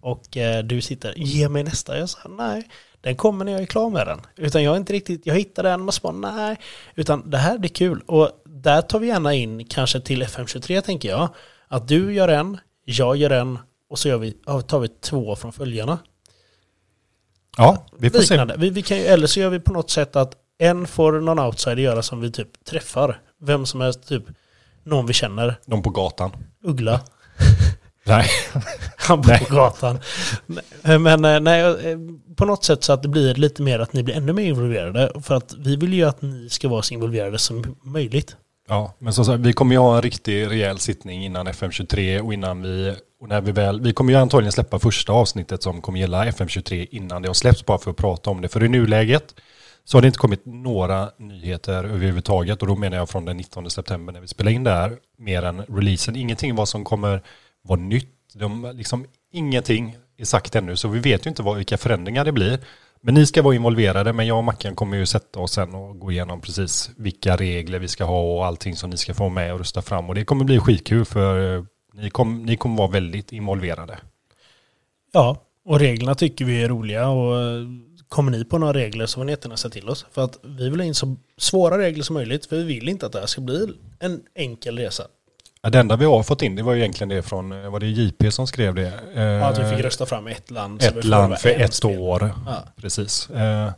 [0.00, 1.98] Och eh, du sitter, ge mig nästa.
[1.98, 2.68] Jag sa nej,
[3.00, 4.20] den kommer när jag är klar med den.
[4.36, 6.56] Utan jag är inte riktigt, jag hittar den och så bara nej.
[6.94, 8.02] Utan det här blir kul.
[8.06, 11.28] Och där tar vi gärna in kanske till FM23 tänker jag.
[11.68, 13.58] Att du gör en, jag gör en
[13.92, 14.32] och så vi,
[14.66, 15.98] tar vi två från följarna.
[17.56, 18.34] Ja, vi får se.
[18.34, 18.56] Liknande.
[18.58, 21.38] Vi, vi kan ju, eller så gör vi på något sätt att en får någon
[21.38, 23.20] outsider göra som vi typ träffar.
[23.40, 24.22] Vem som helst, typ
[24.84, 25.56] någon vi känner.
[25.66, 26.30] De på gatan.
[26.64, 27.00] Uggla.
[28.04, 28.28] Nej.
[28.96, 29.98] Han bor på gatan.
[30.82, 31.98] Men eh, nej, eh,
[32.36, 35.12] på något sätt så att det blir lite mer att ni blir ännu mer involverade.
[35.22, 38.36] För att vi vill ju att ni ska vara så involverade som möjligt.
[38.72, 42.34] Ja, men som sagt, vi kommer ju ha en riktig rejäl sittning innan FM23 och
[42.34, 46.00] innan vi, och när vi väl, vi kommer ju antagligen släppa första avsnittet som kommer
[46.00, 48.48] gälla FM23 innan det har släppts bara för att prata om det.
[48.48, 49.34] För i nuläget
[49.84, 53.70] så har det inte kommit några nyheter överhuvudtaget och då menar jag från den 19
[53.70, 56.16] september när vi spelar in det här mer än releasen.
[56.16, 57.22] Ingenting vad som kommer
[57.62, 58.14] vara nytt.
[58.34, 62.32] De, liksom, ingenting är sagt ännu så vi vet ju inte vad, vilka förändringar det
[62.32, 62.58] blir.
[63.04, 65.98] Men ni ska vara involverade, men jag och Mackan kommer ju sätta oss sen och
[65.98, 69.52] gå igenom precis vilka regler vi ska ha och allting som ni ska få med
[69.52, 70.08] och rösta fram.
[70.08, 73.98] Och det kommer bli skitkul för eh, ni, kom, ni kommer vara väldigt involverade.
[75.12, 77.66] Ja, och reglerna tycker vi är roliga och eh,
[78.08, 80.06] kommer ni på några regler så får ni jättegärna säga till oss.
[80.10, 83.06] För att vi vill ha in så svåra regler som möjligt för vi vill inte
[83.06, 85.04] att det här ska bli en enkel resa.
[85.62, 87.80] Ja, det enda vi har fått in det var ju egentligen det från, eh, var
[87.80, 88.92] det JP som skrev det?
[89.14, 90.82] Ja, att vi fick rösta fram ett land.
[90.82, 91.98] Ett land för ett spel.
[91.98, 92.30] år.
[92.46, 92.64] Ja.
[92.80, 93.30] Precis.
[93.30, 93.70] Eh,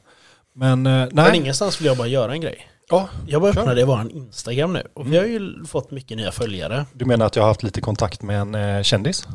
[0.55, 1.37] Men eh, Men nej.
[1.37, 2.69] ingenstans vill jag bara göra en grej.
[2.91, 6.33] Ja, Jag bara öppnade i våran Instagram nu och vi har ju fått mycket nya
[6.33, 6.87] följare.
[6.93, 9.27] du menar att jag har haft lite kontakt med en eh, kändis?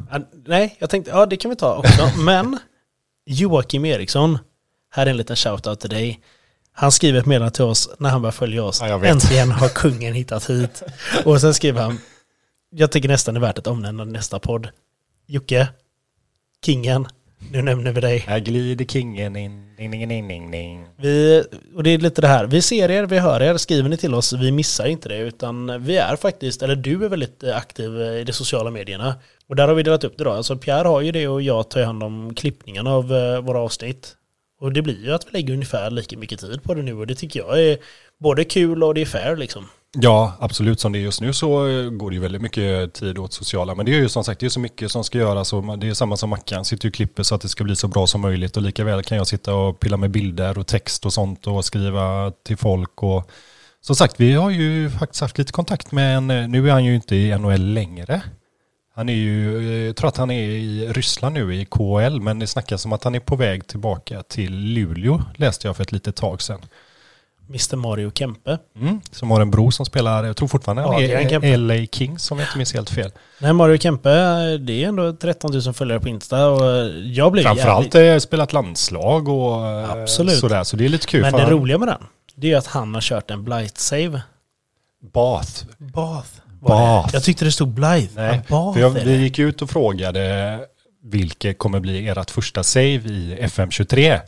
[0.48, 2.12] Nej, jag tänkte, ja det kan vi ta också.
[2.24, 2.58] Men
[3.26, 4.38] Joakim Eriksson,
[4.92, 6.20] här är en liten shoutout till dig.
[6.74, 8.82] Han skriver ett meddelande till oss när han börjar följa oss.
[8.82, 9.06] Ja.
[9.06, 10.84] Äntligen har kungen hittat hit.
[11.26, 11.98] Och sen skriver han,
[12.70, 14.70] jag tycker nästan det är värt ett omnämnande i nästa podd.
[15.28, 15.68] Jocke,
[16.66, 17.08] kingen,
[17.52, 18.18] nu nämner vi dig.
[18.18, 19.76] Här glider kingen in.
[19.78, 20.88] Ding, ding, ding, ding, ding.
[20.98, 21.44] Vi,
[21.76, 24.14] och det är lite det här, vi ser er, vi hör er, skriver ni till
[24.16, 28.24] oss, vi missar inte det utan vi är faktiskt, eller du är väldigt aktiv i
[28.24, 29.16] de sociala medierna.
[29.48, 31.70] Och där har vi delat upp det då, alltså Pierre har ju det och jag
[31.70, 34.16] tar hand om klippningen av eh, våra avsnitt.
[34.62, 37.08] Och det blir ju att vi lägger ungefär lika mycket tid på det nu och
[37.08, 37.78] det tycker jag är
[38.18, 39.66] både kul och det är fair liksom.
[39.98, 40.80] Ja, absolut.
[40.80, 43.76] Som det är just nu så eh, går det ju väldigt mycket tid åt sociala.
[43.76, 45.54] Men det är ju som sagt, det är så mycket som ska göras.
[45.54, 47.76] Och det är samma som Mackan, sitter ju och klipper så att det ska bli
[47.76, 48.58] så bra som möjligt.
[48.58, 51.66] Och lika väl kan jag sitta och pilla med bilder och text och sånt och
[51.66, 53.04] skriva till folk.
[53.04, 53.32] Och
[53.82, 56.86] som sagt, vi har ju faktiskt haft lite kontakt med en, eh, nu är han
[56.86, 58.22] ju inte i NHL längre.
[58.96, 62.40] Han är ju, eh, jag tror att han är i Ryssland nu i KHL, men
[62.40, 65.92] det snackas om att han är på väg tillbaka till Luleå, läste jag för ett
[65.92, 66.60] litet tag sedan.
[67.50, 68.58] Mr Mario Kempe.
[68.80, 71.58] Mm, som har en bror som spelar, jag tror fortfarande han Adrian är.
[71.58, 73.12] LA Kings om jag inte minns helt fel.
[73.40, 74.10] Nej, Mario Kempe,
[74.58, 78.14] det är ändå 13 000 följare på Insta och jag blev Framförallt jävligt...
[78.24, 80.38] eh, spelat landslag och eh, Absolut.
[80.38, 81.22] sådär, så det är lite kul.
[81.22, 82.02] Men det han- roliga med den,
[82.36, 84.22] det är att han har kört en blight-save.
[85.14, 85.66] Bath.
[85.78, 86.30] Bath.
[86.62, 87.10] Bath.
[87.14, 88.12] Jag tyckte det stod blight.
[88.16, 90.60] Nej, Ja, för jag, vi gick ut och frågade
[91.04, 94.20] vilket kommer bli ert första save i FM23.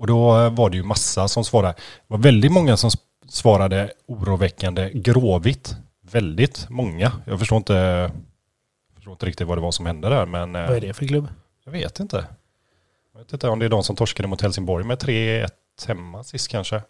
[0.00, 1.72] Och då var det ju massa som svarade.
[1.72, 2.90] Det var väldigt många som
[3.28, 5.76] svarade oroväckande gråvitt.
[6.02, 7.12] Väldigt många.
[7.26, 10.26] Jag förstår inte, jag förstår inte riktigt vad det var som hände där.
[10.26, 11.28] Men eh, Vad är det för klubb?
[11.64, 12.26] jag vet inte.
[13.12, 15.48] Jag vet inte om det är de som torskade mot Helsingborg med 3-1
[15.86, 16.82] hemma sist kanske.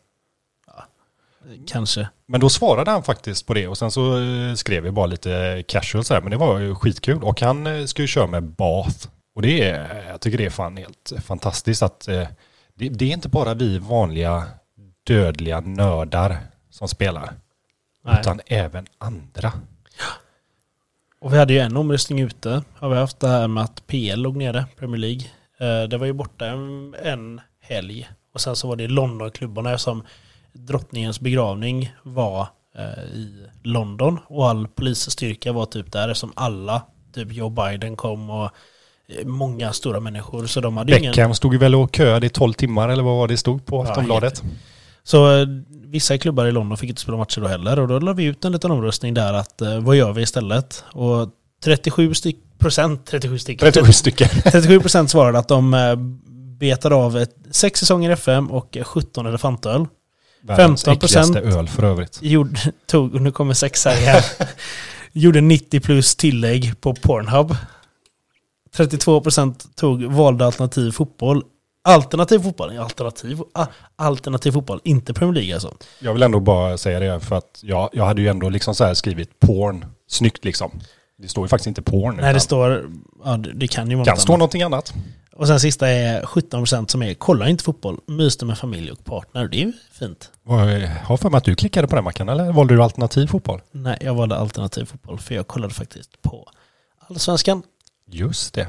[1.67, 2.09] Kanske.
[2.27, 5.65] Men då svarade han faktiskt på det och sen så eh, skrev vi bara lite
[5.69, 7.23] casual så här, men det var ju skitkul.
[7.23, 9.09] Och han eh, ska ju köra med Bath.
[9.35, 12.29] Och det är, jag tycker det är fan helt fantastiskt att eh,
[12.81, 14.45] det, det är inte bara vi vanliga
[15.07, 16.39] dödliga nördar
[16.71, 17.33] som spelar.
[18.05, 18.21] Nej.
[18.21, 19.53] Utan även andra.
[21.21, 22.63] Och vi hade ju en omröstning ute.
[22.75, 25.23] Har vi haft det här med att PL låg nere, Premier League.
[25.59, 28.09] Eh, Det var ju borta en, en helg.
[28.35, 30.05] Och sen så var det Londonklubbarna som
[30.53, 34.19] drottningens begravning var eh, i London.
[34.27, 36.83] Och all polisstyrka var typ där eftersom alla,
[37.15, 38.51] typ Joe Biden kom och
[39.25, 40.47] många stora människor.
[40.47, 41.11] Så de hade ju ingen...
[41.11, 43.77] Beckham stod ju väl och köade i 12 timmar eller vad var det stod på
[43.77, 44.43] Ja, Aftonbladet.
[45.03, 45.47] Så eh,
[45.87, 47.79] vissa klubbar i London fick inte spela matcher då heller.
[47.79, 50.85] Och då la vi ut en liten omröstning där att eh, vad gör vi istället?
[50.93, 51.29] Och
[51.65, 54.29] 37 styck, procent, 37 styck, 37 stycken.
[54.29, 55.97] 37 procent svarade att de eh,
[56.59, 59.87] betade av sex säsonger FM och 17 elefantöl.
[60.43, 60.93] Världens 15%.
[60.93, 62.19] äckligaste öl för övrigt.
[62.23, 64.23] Gjorde, tog, nu kommer sexa igen.
[65.13, 67.57] Gjorde 90 plus tillägg på Pornhub.
[68.77, 71.43] 32 procent tog valde alternativ fotboll.
[71.83, 75.77] Alternativ fotboll, alternativ, ah, alternativ fotboll, inte Premier League alltså.
[75.99, 78.85] Jag vill ändå bara säga det för att jag, jag hade ju ändå liksom så
[78.85, 79.85] här skrivit porn.
[80.09, 80.71] Snyggt liksom.
[81.19, 82.17] Det står ju faktiskt inte porn.
[82.21, 82.91] Nej, det står,
[83.25, 84.39] ja, det det kan ju vara kan något stå annat.
[84.39, 84.95] någonting annat.
[85.33, 89.49] Och sen sista är 17% som är kolla inte fotboll, myste med familj och partner.
[89.49, 90.31] Det är ju fint.
[90.47, 93.61] Jag har för mig att du klickade på den Mackan, eller valde du alternativ fotboll?
[93.73, 96.49] Nej, jag valde alternativ fotboll för jag kollade faktiskt på
[97.09, 97.63] Allsvenskan.
[98.11, 98.67] Just det.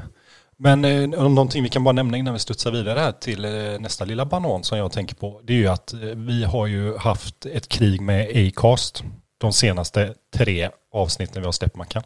[0.56, 3.50] Men eh, någonting vi kan bara nämna innan vi studsar vidare här till eh,
[3.80, 5.40] nästa lilla banan som jag tänker på.
[5.44, 9.04] Det är ju att eh, vi har ju haft ett krig med Acast
[9.38, 12.02] de senaste tre avsnitten vi har släppt Mackan.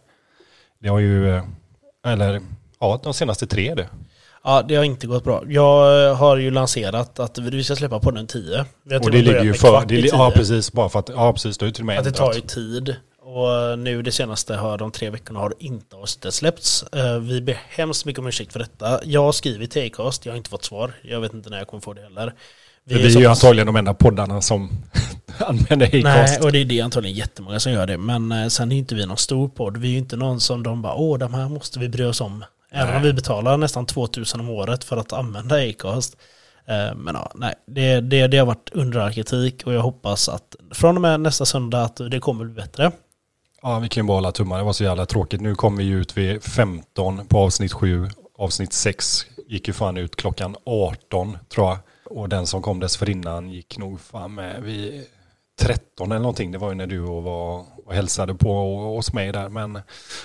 [0.79, 1.45] Det har ju, eh,
[2.07, 2.41] eller
[2.81, 3.89] ja, de senaste tre är det.
[4.45, 5.43] Ja, det har inte gått bra.
[5.49, 8.65] Jag eh, har ju lanserat att vi ska släppa på den 10.
[8.85, 10.39] Vi har Och det ligger ju för, det, ja 10.
[10.39, 12.35] precis, bara för att, ja precis, det har ju till och med Att det tar
[12.35, 12.97] ju tid.
[13.29, 16.83] Och nu det senaste har de tre veckorna har inte avsnittet släppts.
[16.83, 19.01] Eh, Vi ber hemskt mycket om ursäkt för detta.
[19.05, 20.93] Jag har skrivit till Acast, jag har inte fått svar.
[21.03, 22.35] Jag vet inte när jag kommer få det heller.
[22.85, 24.71] Vi är så ju antagligen de enda poddarna som
[25.39, 26.05] använder Acast.
[26.05, 27.99] Nej, och det är det antagligen jättemånga som gör det.
[27.99, 29.77] Men eh, sen är inte vi någon stor podd.
[29.77, 32.21] Vi är ju inte någon som de bara, åh, de här måste vi bry oss
[32.21, 32.45] om.
[32.71, 32.97] Även Nej.
[32.97, 36.17] om vi betalar nästan 2000 om året för att använda Acast.
[36.69, 40.29] Eh, Men ja, nej, det, det, det har varit under all kritik och jag hoppas
[40.29, 42.93] att från och med nästa söndag att det kommer bli bättre.
[43.63, 44.59] Ja, vi kan ju bara hålla tummar.
[44.59, 45.41] Det var så jävla tråkigt.
[45.41, 48.09] Nu kom vi ju ut vid 15 på avsnitt 7.
[48.39, 51.79] Avsnitt 6 gick ju fan ut klockan 18 tror jag.
[52.05, 55.05] Och den som kom dessförinnan gick nog fan med vid
[55.59, 56.53] 13 eller någonting.
[56.53, 59.49] Det var ju när du och var och hälsade på oss mig där.
[59.49, 59.79] Men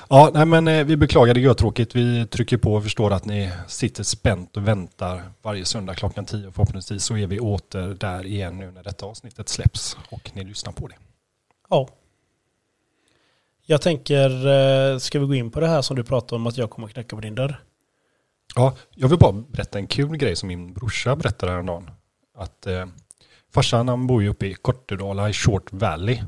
[0.10, 1.96] ja, nej men eh, vi beklagar det gör tråkigt.
[1.96, 6.52] Vi trycker på och förstår att ni sitter spänt och väntar varje söndag klockan 10.
[6.52, 10.74] Förhoppningsvis så är vi åter där igen nu när detta avsnittet släpps och ni lyssnar
[10.74, 10.96] på det.
[11.70, 11.88] Ja.
[13.72, 16.58] Jag tänker, eh, ska vi gå in på det här som du pratade om att
[16.58, 17.64] jag kommer knacka på din dörr?
[18.56, 21.92] Ja, jag vill bara berätta en kul grej som min brorsa berättade häromdagen.
[22.38, 22.86] Att eh,
[23.54, 26.22] farsan han bor ju uppe i Kortedala i Short Valley.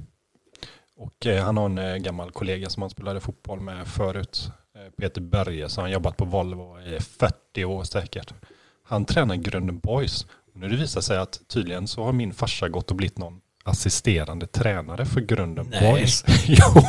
[0.98, 4.50] Och eh, han har en eh, gammal kollega som han spelade fotboll med förut.
[4.76, 8.34] Eh, Peter Berge så han har jobbat på Volvo i 40 år säkert.
[8.84, 10.24] Han tränar Grunden Boys.
[10.54, 13.42] Och nu det visar sig att tydligen så har min farsa gått och blivit någon
[13.64, 15.92] assisterande tränare för Grunden Nej.
[15.92, 16.26] Boys.
[16.48, 16.82] jo,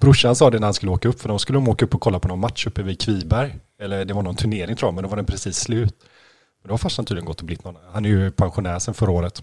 [0.00, 2.00] brorsan sa det när han skulle åka upp, för då skulle de åka upp och
[2.00, 3.56] kolla på någon match uppe vid Kviberg.
[3.82, 5.94] Eller det var någon turnering tror jag, men då var den precis slut.
[6.62, 9.10] Men då har farsan tydligen gått och blivit någon, han är ju pensionär sedan förra
[9.10, 9.42] året.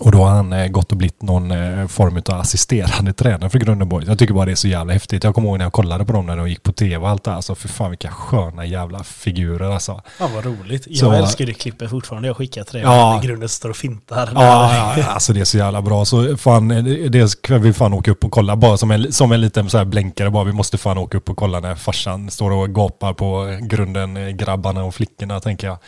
[0.00, 3.58] Och då har han eh, gått och blivit någon eh, form av assisterande tränare för
[3.58, 4.08] Grunden Boys.
[4.08, 5.24] Jag tycker bara det är så jävla häftigt.
[5.24, 7.24] Jag kommer ihåg när jag kollade på dem när de gick på tv och allt
[7.24, 7.34] det.
[7.34, 10.00] Alltså för fan vilka sköna jävla figurer alltså.
[10.18, 10.84] Fan vad roligt.
[10.86, 12.82] Jag Så- älskar det klippet fortfarande jag skickar till dig.
[12.82, 13.14] Ja.
[13.14, 13.20] Ja.
[13.24, 14.30] Grunden står och fintar.
[14.34, 16.04] Ja, ja, alltså det är så jävla bra.
[16.04, 16.68] Så fan,
[17.10, 18.56] det ska vi fan åka upp och kolla.
[18.56, 20.44] Bara som en, som en liten så här blänkare bara.
[20.44, 24.28] Vi måste fan åka upp och kolla när farsan står och gapar på grunden, eh,
[24.28, 25.78] grabbarna och flickorna tänker jag.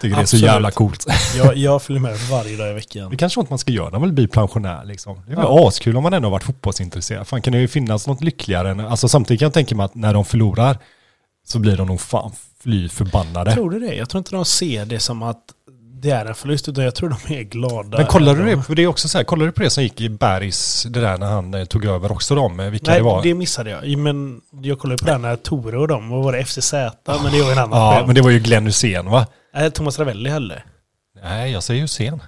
[0.00, 0.44] Tycker det är så Absolut.
[0.44, 1.06] jävla coolt.
[1.36, 3.10] Jag, jag följer med varje dag i veckan.
[3.10, 3.90] Det kanske man ska göra?
[3.90, 5.22] De vill bli pensionär liksom.
[5.26, 5.68] Det är väl Ja.
[5.68, 7.26] askul om man ändå har varit fotbollsintresserad.
[7.26, 9.94] Fan kan det ju finnas något lyckligare än, alltså samtidigt kan jag tänka mig att
[9.94, 10.78] när de förlorar
[11.46, 13.52] så blir de nog fan fly förbannade.
[13.52, 13.94] Tror du det?
[13.94, 15.40] Jag tror inte de ser det som att
[16.02, 17.98] det är en förlust, utan jag tror de är glada.
[17.98, 19.82] Men kollar du det, för det är också så här, kollar du på det som
[19.82, 23.04] gick i Bergs, det där när han eh, tog över också dem, vilka Nej, det
[23.04, 23.22] var?
[23.22, 23.98] det missade jag.
[23.98, 26.44] Men jag kollade på den när Tore och dem, vad var det?
[26.44, 26.72] FCZ?
[26.72, 28.06] Men det var en annan Ja, skämt.
[28.06, 29.26] men det var ju Glenn Hussein va?
[29.54, 30.62] Nej, Thomas Ravelli höll det.
[31.22, 32.22] Nej, jag säger Hussein.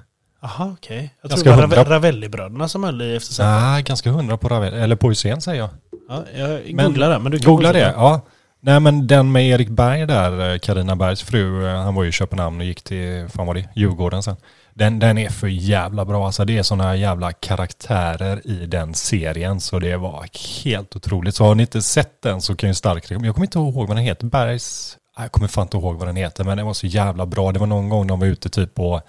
[0.44, 1.14] Jaha, okej.
[1.22, 1.96] Jag Ganska tror det var hundra.
[1.96, 3.38] Ravelli-bröderna som höll i FCZ.
[3.38, 5.70] Nej, ganska hundra på Ravel, eller på Hussein säger jag.
[6.08, 8.00] Ja, jag Men- googlar det, men du kan Googla det, fortsätta.
[8.00, 8.20] ja.
[8.60, 12.12] Nej men den med Erik Berg där, Karina Bergs fru, eh, han var ju i
[12.12, 14.36] Köpenhamn och gick till, fan var det, Djurgården sen.
[14.74, 19.60] Den, den är för jävla bra, alltså det är sådana jävla karaktärer i den serien
[19.60, 20.26] så det var
[20.64, 21.34] helt otroligt.
[21.34, 23.28] Så har ni inte sett den så kan jag starkt rekommendera.
[23.28, 26.16] Jag kommer inte ihåg vad den heter, Bergs, jag kommer fan inte ihåg vad den
[26.16, 27.52] heter men den var så jävla bra.
[27.52, 29.00] Det var någon gång de var ute typ på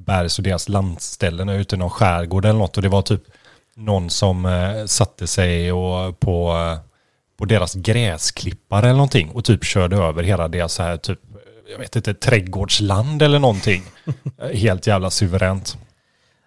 [0.00, 3.22] Bergs och deras landställen ute i någon skärgård eller något och det var typ
[3.76, 6.90] någon som eh, satte sig och på eh,
[7.40, 11.18] på deras gräsklippare eller någonting och typ körde över hela deras så här typ,
[11.70, 13.82] jag vet inte, trädgårdsland eller någonting.
[14.54, 15.78] Helt jävla suveränt.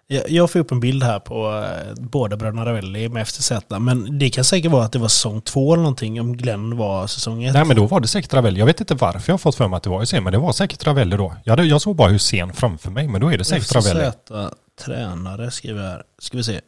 [0.06, 3.52] Jag, får upp en bild här på eh, båda bröderna Ravelli med FCZ.
[3.80, 7.06] Men det kan säkert vara att det var säsong två eller någonting om Glenn var
[7.06, 7.54] säsong ett.
[7.54, 8.58] Nej men då var det säkert Ravelli.
[8.58, 10.38] Jag vet inte varför jag har fått för mig att det var Hussein, men det
[10.38, 11.34] var säkert Ravelli då.
[11.44, 14.10] Jag, hade, jag såg bara Hussein framför mig, men då är det säkert Ravelli.
[14.10, 16.02] FCZ tränare skriver jag här.
[16.18, 16.60] Ska vi se.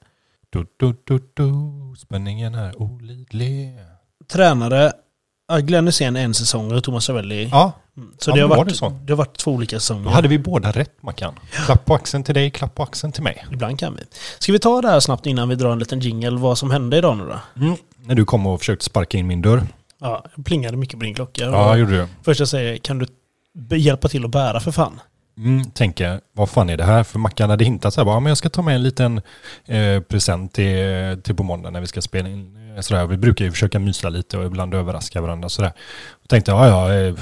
[0.50, 1.52] Du, du, du, du.
[1.98, 3.78] Spänningen är olidlig.
[4.32, 4.92] Tränare,
[5.48, 7.48] ja, Glenn Hysén en säsong och Thomas Ravelli.
[7.52, 8.88] Ja, Mm, Så Ja, det, har men var varit, det så?
[9.04, 10.04] det har varit två olika säsonger.
[10.04, 11.34] då hade vi båda rätt Mackan.
[11.66, 13.46] Klapp på axeln till dig, klapp på axeln till mig.
[13.52, 14.02] Ibland kan vi.
[14.38, 16.96] Ska vi ta det här snabbt innan vi drar en liten jingle vad som hände
[16.96, 17.64] idag nu då?
[17.64, 17.76] Mm.
[18.04, 19.62] När du kom och försökte sparka in min dörr.
[20.00, 21.44] Ja, jag plingade mycket på din klocka.
[21.44, 22.06] Ja, Och gjorde du.
[22.22, 25.00] Först jag säger, kan du hjälpa till att bära för fan?
[25.38, 27.04] Mm, tänker, vad fan är det här?
[27.04, 29.20] För Mackan hade hintat så här, bara, men jag ska ta med en liten
[29.66, 30.76] eh, present till,
[31.22, 32.56] till på måndag när vi ska spela in.
[32.76, 33.06] Eh, sådär.
[33.06, 35.48] Vi brukar ju försöka mysa lite och ibland överraska varandra.
[35.48, 35.72] Sådär.
[36.22, 37.14] Och tänkte, ja, ja, eh,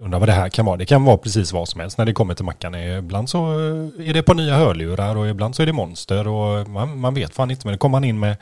[0.00, 0.76] undrar vad det här kan vara.
[0.76, 2.74] Det kan vara precis vad som helst när det kommer till Mackan.
[2.74, 3.52] Eh, ibland så
[3.98, 7.34] är det på nya hörlurar och ibland så är det monster och man, man vet
[7.34, 7.66] fan inte.
[7.66, 8.36] Men det kom han in med,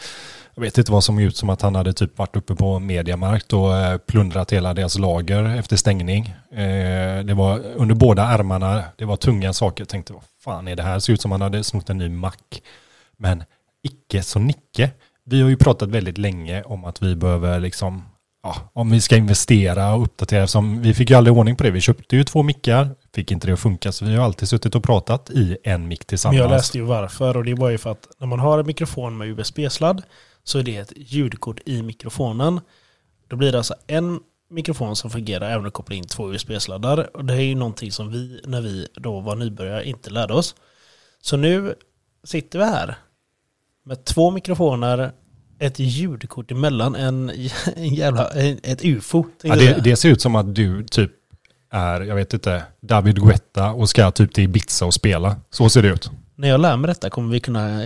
[0.55, 2.79] jag vet inte vad som är ut som att han hade typ varit uppe på
[2.79, 3.71] Mediamarkt och
[4.07, 6.35] plundrat hela deras lager efter stängning.
[7.25, 9.81] Det var under båda armarna, det var tunga saker.
[9.81, 10.95] Jag tänkte, vad fan är det här?
[10.95, 12.63] Det ser ut som han hade snott en ny mack.
[13.17, 13.45] Men
[13.83, 14.91] icke så nicke.
[15.25, 18.03] Vi har ju pratat väldigt länge om att vi behöver liksom,
[18.43, 20.47] ja, om vi ska investera och uppdatera.
[20.47, 21.71] Som vi fick ju aldrig ordning på det.
[21.71, 23.93] Vi köpte ju två mickar, fick inte det att funka.
[23.93, 26.35] Så vi har alltid suttit och pratat i en mick tillsammans.
[26.35, 28.67] Men jag läste ju varför och det var ju för att när man har en
[28.67, 30.03] mikrofon med USB-sladd
[30.45, 32.61] så är det ett ljudkort i mikrofonen.
[33.29, 37.17] Då blir det alltså en mikrofon som fungerar även om du kopplar in två USB-sladdar.
[37.17, 40.55] Och det är ju någonting som vi, när vi då var nybörjare, inte lärde oss.
[41.23, 41.75] Så nu
[42.25, 42.97] sitter vi här
[43.91, 45.13] med två mikrofoner,
[45.59, 47.31] ett ljudkort emellan, en,
[47.77, 48.29] en jävla,
[48.63, 49.25] ett ufo.
[49.43, 51.11] Ja, det, det ser ut som att du typ
[51.71, 55.37] är, jag vet inte, David Guetta och ska typ till Ibiza och spela.
[55.51, 56.11] Så ser det ut.
[56.37, 57.83] När jag lär mig detta kommer vi kunna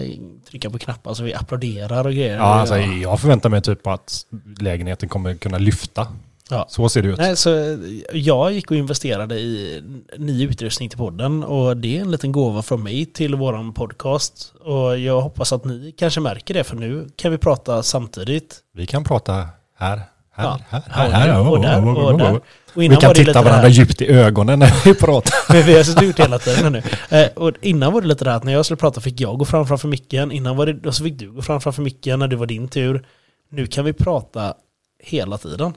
[0.51, 2.37] trycka på knappar så vi applåderar och grejer.
[2.37, 4.27] Ja, alltså, jag förväntar mig typ att
[4.61, 6.07] lägenheten kommer kunna lyfta.
[6.51, 6.67] Ja.
[6.69, 7.19] Så ser det ut.
[7.19, 7.79] Nej, så
[8.13, 9.83] jag gick och investerade i
[10.19, 14.53] ny utrustning till podden och det är en liten gåva från mig till våran podcast.
[14.61, 18.57] Och jag hoppas att ni kanske märker det för nu kan vi prata samtidigt.
[18.75, 20.01] Vi kan prata här,
[20.35, 20.59] här, Ja.
[20.69, 21.49] här, Och här, där, här.
[21.51, 22.33] och där, och där.
[22.35, 22.43] Och
[22.75, 25.63] Vi innan kan var det titta varandra här, djupt i ögonen när vi pratar.
[25.67, 26.83] vi har suttit ut hela tiden nu.
[27.19, 29.39] Eh, Och innan var det lite det här att när jag skulle prata fick jag
[29.39, 30.33] gå fram framför micken.
[30.33, 32.69] Innan var det, och så fick du gå fram framför micken när det var din
[32.69, 33.07] tur.
[33.51, 34.55] Nu kan vi prata
[35.03, 35.73] hela tiden.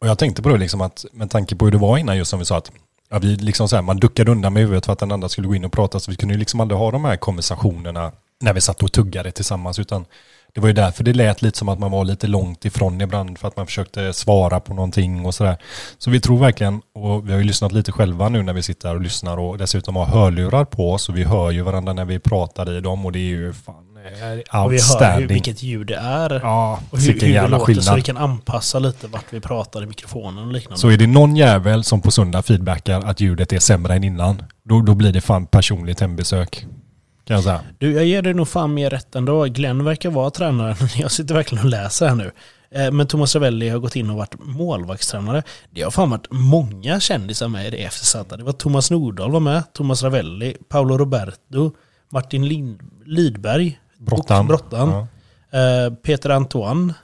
[0.00, 2.30] Och jag tänkte på det liksom att med tanke på hur det var innan just
[2.30, 2.72] som vi sa att
[3.10, 5.48] ja, vi liksom så här, man duckade undan med huvudet för att den andra skulle
[5.48, 8.54] gå in och prata så vi kunde ju liksom aldrig ha de här konversationerna när
[8.54, 10.04] vi satt och tuggade tillsammans utan
[10.54, 13.38] det var ju därför det lät lite som att man var lite långt ifrån ibland
[13.38, 15.56] för att man försökte svara på någonting och sådär.
[15.98, 18.88] Så vi tror verkligen, och vi har ju lyssnat lite själva nu när vi sitter
[18.88, 22.04] här och lyssnar och dessutom har hörlurar på oss och vi hör ju varandra när
[22.04, 25.62] vi pratar i dem och det är ju fan eh, Och vi hör hur, vilket
[25.62, 26.40] ljud det är.
[26.42, 27.96] Ja, Och hur, hur det låter så skillnad.
[27.96, 30.78] vi kan anpassa lite vart vi pratar i mikrofonen och liknande.
[30.78, 34.42] Så är det någon jävel som på söndag feedbackar att ljudet är sämre än innan,
[34.64, 36.66] då, då blir det fan personligt hembesök.
[37.24, 37.60] Kan jag säga.
[37.78, 39.44] Du, jag ger dig nog fan mer rätt ändå.
[39.44, 40.76] Glenn verkar vara tränare.
[40.96, 42.30] Jag sitter verkligen och läser här nu.
[42.70, 45.42] Eh, Men Thomas Ravelli har gått in och varit målvaktstränare.
[45.70, 48.16] Det har fan varit många kändisar med i det FCZ.
[48.38, 51.72] Det var Thomas Nordahl var med, Thomas Ravelli, Paolo Roberto,
[52.12, 54.46] Martin Lind, Lidberg, Brottan.
[54.46, 55.06] Brottan.
[55.50, 55.58] Ja.
[55.58, 56.94] eh, Peter Antoine,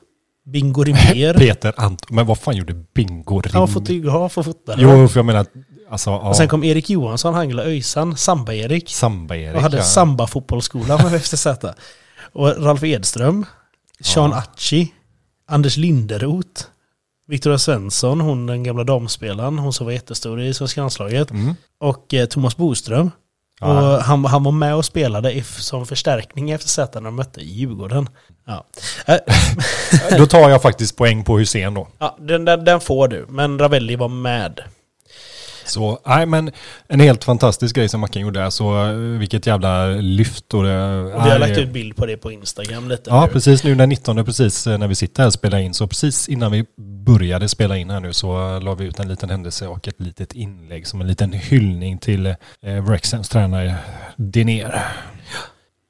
[0.47, 1.35] Bingo Rimér.
[1.35, 2.17] Peter Anton.
[2.17, 4.77] Men vad fan gjorde Bingo Han var fotograf för fotare.
[4.81, 5.47] Jo, för jag menar,
[5.91, 6.29] alltså, ja.
[6.29, 8.89] Och sen kom Erik Johansson, Hangla Öjsan, Samba-Erik.
[8.91, 9.57] Samba-Erik.
[9.57, 9.83] Och hade ja.
[9.83, 11.47] Samba-fotbollsskolan med FTZ.
[12.33, 13.47] Och Ralf Edström,
[14.01, 14.37] Sean Ja.
[14.37, 14.93] Achi,
[15.49, 16.65] Anders Linderoth,
[17.29, 21.31] Victoria Svensson, hon den gamla damspelaren, hon som var jättestor i svenska landslaget.
[21.31, 21.55] Mm.
[21.81, 23.11] Och eh, Thomas Boström.
[23.61, 23.95] Ja.
[23.97, 27.41] Och han, han var med och spelade if, som förstärkning efter FTZ när de mötte
[27.41, 28.09] Djurgården.
[28.47, 28.65] Ja.
[29.07, 29.17] Äh,
[30.19, 31.89] Då tar jag faktiskt poäng på Hussein då.
[31.99, 34.61] ja, den, den, den får du, men Ravelli var med.
[35.65, 36.51] Så, nej men
[36.89, 40.55] en helt fantastisk grej som Mackan gjorde där, så eh, vilket jävla lyft.
[40.55, 43.33] Och det, Och vi har lagt ut bild på det på Instagram lite Ja, nu.
[43.33, 46.29] precis nu den 19, precis eh, när vi sitter här och spelar in, så precis
[46.29, 46.65] innan vi
[47.07, 50.33] började spela in här nu så la vi ut en liten händelse och ett litet
[50.33, 52.35] inlägg som en liten hyllning till eh,
[52.85, 53.75] Wrexhams tränare
[54.17, 54.83] Dinér.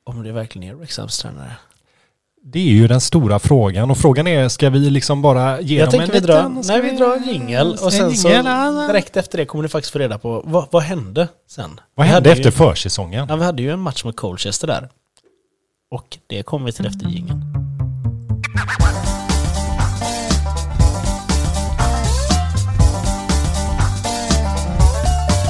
[0.06, 1.52] Om det verkligen är Wrexhams tränare.
[2.46, 5.90] Det är ju den stora frågan och frågan är, ska vi liksom bara ge Jag
[5.90, 6.64] dem en vi drar, liten...
[6.64, 8.28] ska nej, vi drar en jingel och en sen så
[8.88, 11.80] direkt efter det kommer ni faktiskt få reda på vad, vad hände sen.
[11.94, 13.26] Vad Vi hände efter Ju, försäsongen?
[13.28, 14.88] ja, vi hade ju en match med Colchester där.
[15.90, 17.42] Och det kommer vi till efter jingeln.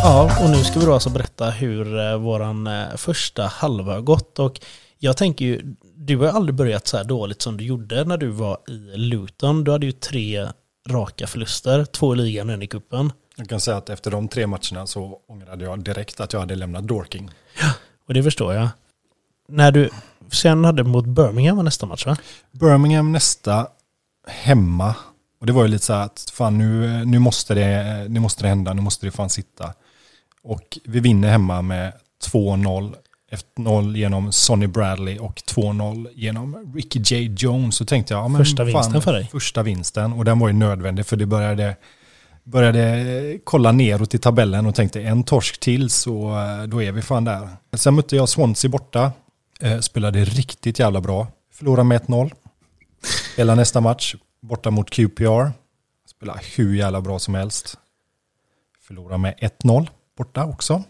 [0.03, 4.01] Ja, och nu ska vi då alltså berätta hur eh, våran eh, första halva har
[4.01, 4.39] gått.
[4.39, 4.61] Och
[4.99, 5.75] jag tänker ju,
[6.07, 8.97] du har ju aldrig börjat så här dåligt som du gjorde när du var i
[8.97, 9.65] Luton.
[9.65, 10.49] Du hade ju tre
[10.89, 13.13] raka förluster, två i ligan och en i cupen.
[13.37, 16.55] Jag kan säga att efter de tre matcherna så ångrade jag direkt att jag hade
[16.55, 17.31] lämnat Dorking.
[18.07, 18.69] Och det förstår jag.
[19.49, 19.91] När du
[20.33, 22.17] sen hade mot Birmingham var nästa match va?
[22.51, 23.67] Birmingham nästa
[24.27, 24.95] hemma.
[25.41, 28.43] Och det var ju lite så här att fan nu, nu, måste det, nu måste
[28.43, 29.75] det hända, nu måste det fan sitta.
[30.43, 31.93] Och vi vinner hemma med
[32.33, 32.95] 2-0.
[33.35, 37.35] 1-0 genom Sonny Bradley och 2-0 genom Ricky J.
[37.39, 37.75] Jones.
[37.75, 39.29] Så tänkte jag, ja, men Första vinsten för dig.
[39.33, 40.13] Första vinsten.
[40.13, 41.77] Och den var ju nödvändig för det började,
[42.45, 47.03] började kolla neråt i tabellen och tänkte en torsk till så eh, då är vi
[47.03, 47.49] fan där.
[47.73, 49.13] Sen mötte jag Swansea borta.
[49.61, 51.27] Eh, spelade riktigt jävla bra.
[51.53, 52.33] Förlorade med 1-0.
[53.37, 55.53] Hela nästa match borta mot QPR.
[56.11, 57.79] Spelade hur jävla bra som helst.
[58.81, 60.83] Förlorade med 1-0 borta också.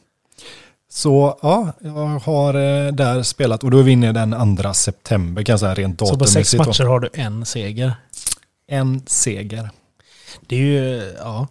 [0.96, 5.52] Så ja, jag har eh, där spelat och då vinner jag den 2 september kan
[5.52, 6.66] jag säga rent Så på sex datummässigt.
[6.80, 7.94] matcher har du en seger.
[8.68, 9.70] En seger.
[10.46, 11.46] Det är ju, ja,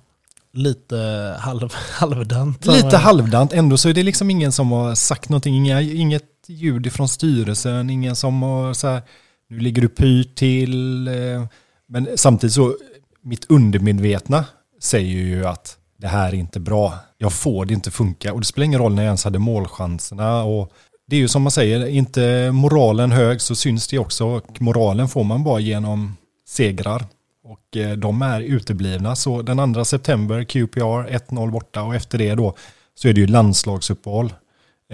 [0.53, 0.97] lite
[1.39, 2.65] halv, halvdant.
[2.65, 6.93] Lite halvdant, ändå så är det liksom ingen som har sagt någonting, inga, inget ljud
[6.93, 9.01] från styrelsen, ingen som har så här,
[9.49, 11.07] nu ligger du pyrt till.
[11.07, 11.45] eh,
[11.87, 12.75] Men samtidigt så,
[13.21, 14.45] mitt undermedvetna
[14.81, 16.93] säger ju att det här är inte bra.
[17.17, 20.43] Jag får det inte funka och det spelar ingen roll när jag ens hade målchanserna
[20.43, 20.71] och
[21.07, 25.07] det är ju som man säger, inte moralen hög så syns det också och moralen
[25.07, 27.05] får man bara genom segrar.
[27.43, 29.15] Och eh, de är uteblivna.
[29.15, 32.55] Så den 2 september, QPR 1-0 borta och efter det då
[32.95, 34.33] så är det ju landslagsuppehåll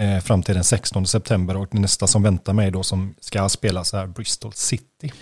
[0.00, 3.94] eh, fram till den 16 september och nästa som väntar mig då som ska spelas
[3.94, 5.12] är Bristol City.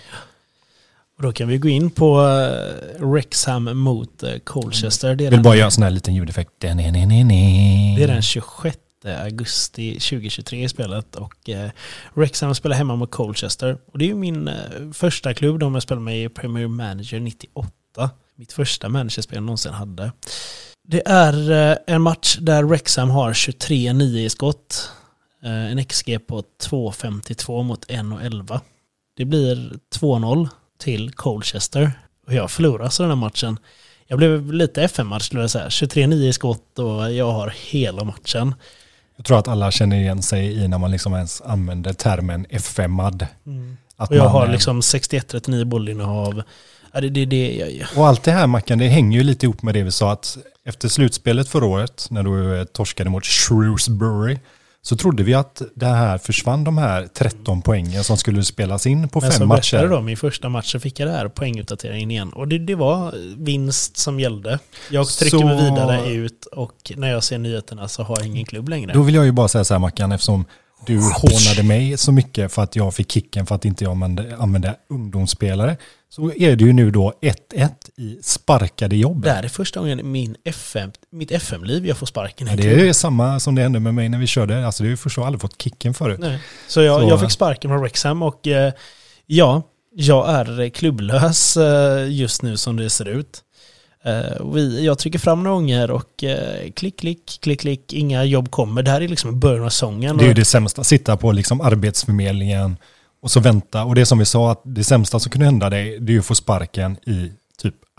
[1.19, 5.15] Och då kan vi gå in på eh, Wrexham mot eh, Colchester.
[5.15, 6.51] Det är, Jag vill bara göra en sån här liten ljudeffekt.
[6.59, 8.77] Det är den 26
[9.23, 11.15] augusti 2023 i spelet.
[11.15, 11.69] Och eh,
[12.13, 13.77] Wrexham spelar hemma mot Colchester.
[13.91, 14.55] Och det är ju min eh,
[14.93, 15.59] första klubb.
[15.59, 18.09] De jag spelar med i Premier Manager 98.
[18.35, 20.11] Mitt första managerspel jag någonsin hade.
[20.87, 24.91] Det är eh, en match där Wrexham har 23-9 i skott.
[25.43, 28.59] Eh, en XG på 2,52 mot 1,11.
[29.17, 30.49] Det blir 2-0
[30.79, 31.91] till Colchester.
[32.27, 33.57] Och jag förlorar så den här matchen.
[34.07, 35.69] Jag blev lite FM-match skulle jag säga.
[35.69, 38.55] 23-9 i skott och jag har hela matchen.
[39.15, 43.27] Jag tror att alla känner igen sig i när man liksom ens använder termen FM-ad.
[43.97, 46.43] Och jag man, har liksom 61-39 bollinnehav.
[46.91, 47.87] Ja, det, det, det, jag, jag.
[47.95, 50.37] Och allt det här Mackan, det hänger ju lite ihop med det vi sa att
[50.65, 54.37] efter slutspelet förra året, när du eh, torskade mot Shrewsbury,
[54.81, 59.09] så trodde vi att det här försvann, de här 13 poängen som skulle spelas in
[59.09, 59.95] på Men fem som berättade matcher.
[59.95, 62.29] då, min första match så fick jag det här poänguppdateringen igen.
[62.33, 64.59] Och det, det var vinst som gällde.
[64.89, 68.45] Jag trycker Så- mig vidare ut och när jag ser nyheterna så har jag ingen
[68.45, 68.93] klubb längre.
[68.93, 70.45] Då vill jag ju bara säga så här Mackan, eftersom
[70.85, 74.37] du hånade mig så mycket för att jag fick kicken för att inte jag använde,
[74.37, 75.77] använde ungdomsspelare,
[76.09, 79.23] så är det ju nu då 1-1 i sparkade jobb.
[79.23, 82.87] Det här är första gången i min FM, mitt FM-liv jag får sparken Ja, det
[82.89, 84.65] är samma som det hände med mig när vi körde.
[84.65, 86.19] Alltså det är ju först jag aldrig fått kicken förut.
[86.19, 86.39] Nej.
[86.67, 88.73] Så, jag, Så- jag fick sparken från Wrexham och eh,
[89.25, 89.61] ja,
[89.95, 93.41] jag är klubblös eh, just nu som det ser ut.
[94.03, 98.51] Eh, vi, jag trycker fram några gånger och eh, klick, klick, klick, klick, inga jobb
[98.51, 98.83] kommer.
[98.83, 100.17] Det här är liksom början av säsongen.
[100.17, 100.83] Det är ju det sämsta.
[100.83, 102.77] Sitta på liksom Arbetsförmedlingen
[103.21, 103.83] och så vänta.
[103.83, 106.19] Och det som vi sa, att det sämsta som kunde hända dig, det är ju
[106.19, 107.31] att få sparken i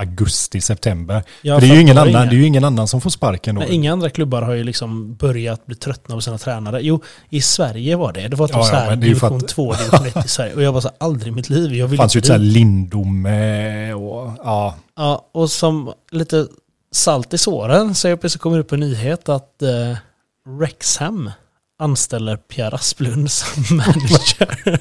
[0.01, 1.23] augusti, september.
[1.43, 3.55] Ja, det är, ju ingen annan, inga- det är ju ingen annan som får sparken
[3.55, 3.61] då.
[3.61, 6.81] Men inga andra klubbar har ju liksom börjat bli tröttna på sina tränare.
[6.83, 8.29] Jo, i Sverige var det.
[8.29, 10.55] Det var typ Ja, ja, så här för division att- 2, division 1 i Sverige.
[10.55, 11.75] Och jag var så här, aldrig i mitt liv.
[11.75, 12.39] Jag vill fanns ju ett så här.
[12.41, 14.75] Lindome och ja.
[14.97, 16.47] Ja, och som lite
[16.93, 19.97] salt i såren så jag plötsligt kommer upp en nyhet att eh,
[20.61, 21.31] Rexham
[21.79, 24.81] anställer Pierre Asplund som manager.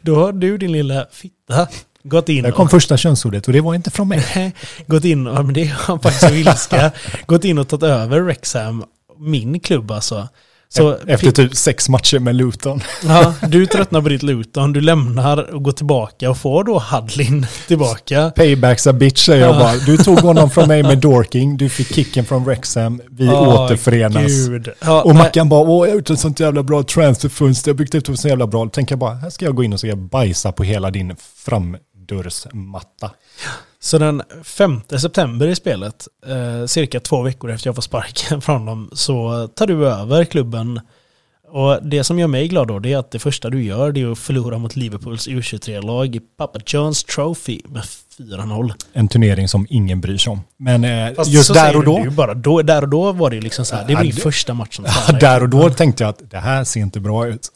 [0.00, 1.68] Då har du din lilla fitta
[2.04, 4.52] gått in Där kom och, första könsordet och det var inte från mig.
[4.86, 6.90] gått in och, men det är faktiskt ilska,
[7.26, 8.84] gått in och tagit över Rexham,
[9.18, 10.28] min klubb alltså.
[10.74, 12.80] Så Efter typ sex matcher med Luton.
[13.06, 17.46] Ja, du tröttnar på ditt Luton, du lämnar och går tillbaka och får då Hadlin
[17.68, 18.30] tillbaka.
[18.36, 19.58] Paybacks a bitch säger jag Ja.
[19.58, 19.76] bara.
[19.76, 24.32] Du tog honom från mig med Dorking, du fick kicken från Wrexham, vi Åh, återförenas.
[24.80, 27.78] Ja, Och Mackan bara, åh jag har gjort en sånt jävla bra transferfönster, jag har
[27.78, 28.68] byggt upp det så jävla bra.
[28.68, 31.16] Tänker jag bara, här ska jag gå in och så jag bajsa på hela din
[32.16, 33.10] framdörrsmatta.
[33.80, 38.66] Så den 5 september i spelet, eh, cirka två veckor efter jag får sparken från
[38.66, 40.80] dem, så tar du över klubben.
[41.54, 44.00] Och det som gör mig glad då, det är att det första du gör det
[44.02, 47.82] är att förlora mot Liverpools U23-lag i Papa John's Trophy med
[48.18, 48.72] 4-0.
[48.92, 50.40] En turnering som ingen bryr sig om.
[50.56, 52.34] Men eh, Fast just där och då, bara.
[52.34, 54.84] då, där och då var det liksom så här, det din det- första match som
[55.08, 57.48] ja, där och då tänkte jag att det här ser inte bra ut.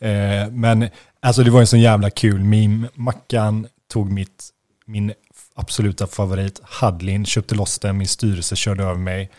[0.00, 0.88] Eh, men
[1.22, 2.88] alltså det var en sån jävla kul meme.
[2.94, 4.50] Mackan tog mitt,
[4.86, 5.12] min
[5.54, 9.30] absoluta favorit, Hadlin, köpte loss den, min styrelse körde över mig.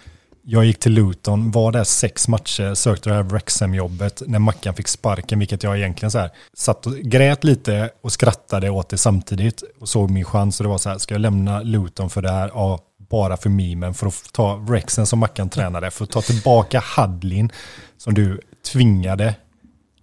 [0.50, 4.88] Jag gick till Luton, var där sex matcher, sökte det här Wrexham-jobbet när Mackan fick
[4.88, 9.64] sparken, vilket jag egentligen så här satt och grät lite och skrattade åt det samtidigt
[9.80, 12.32] och såg min chans och det var så här, ska jag lämna Luton för det
[12.32, 12.52] här?
[12.54, 16.80] Ja, bara för mimen, för att ta Wrexham som Mackan tränade, för att ta tillbaka
[16.80, 17.52] Hadlin
[17.98, 18.42] som du
[18.72, 19.36] tvingade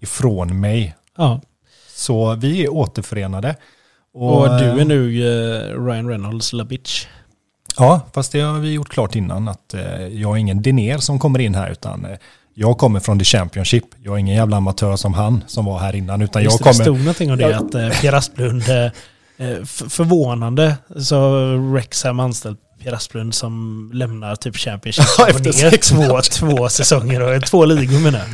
[0.01, 0.97] ifrån mig.
[1.17, 1.41] Ja.
[1.95, 3.57] Så vi är återförenade.
[4.15, 7.07] Och, du är eh, nu eh, Ryan Reynolds la bitch.
[7.77, 11.19] Ja, fast det har vi gjort klart innan att eh, jag är ingen Diner som
[11.19, 12.07] kommer in här utan
[12.55, 13.85] jag kommer från the Championship.
[14.03, 16.71] Jag är ingen jävla amatör som han som var här innan utan jag Just det,
[16.71, 16.85] det kommer...
[16.85, 21.41] stod någonting om det, att eh, Pierre Asplund, eh, förvånande, så
[21.75, 27.21] Rexham anställt Pierre Asplund som lämnar typ Championship Ja, och efter sex två, två säsonger
[27.21, 28.29] och två ligor menar jag.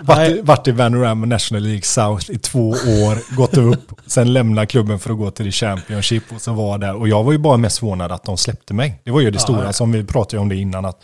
[0.00, 4.98] Varit, varit i Vanarama National League South i två år, gått upp, sen lämna klubben
[4.98, 6.94] för att gå till the Championship och så var där.
[6.96, 9.00] Och jag var ju bara mest förvånad att de släppte mig.
[9.04, 9.72] Det var ju det Ja, stora ja.
[9.72, 10.84] som vi pratade om det innan.
[10.84, 11.02] att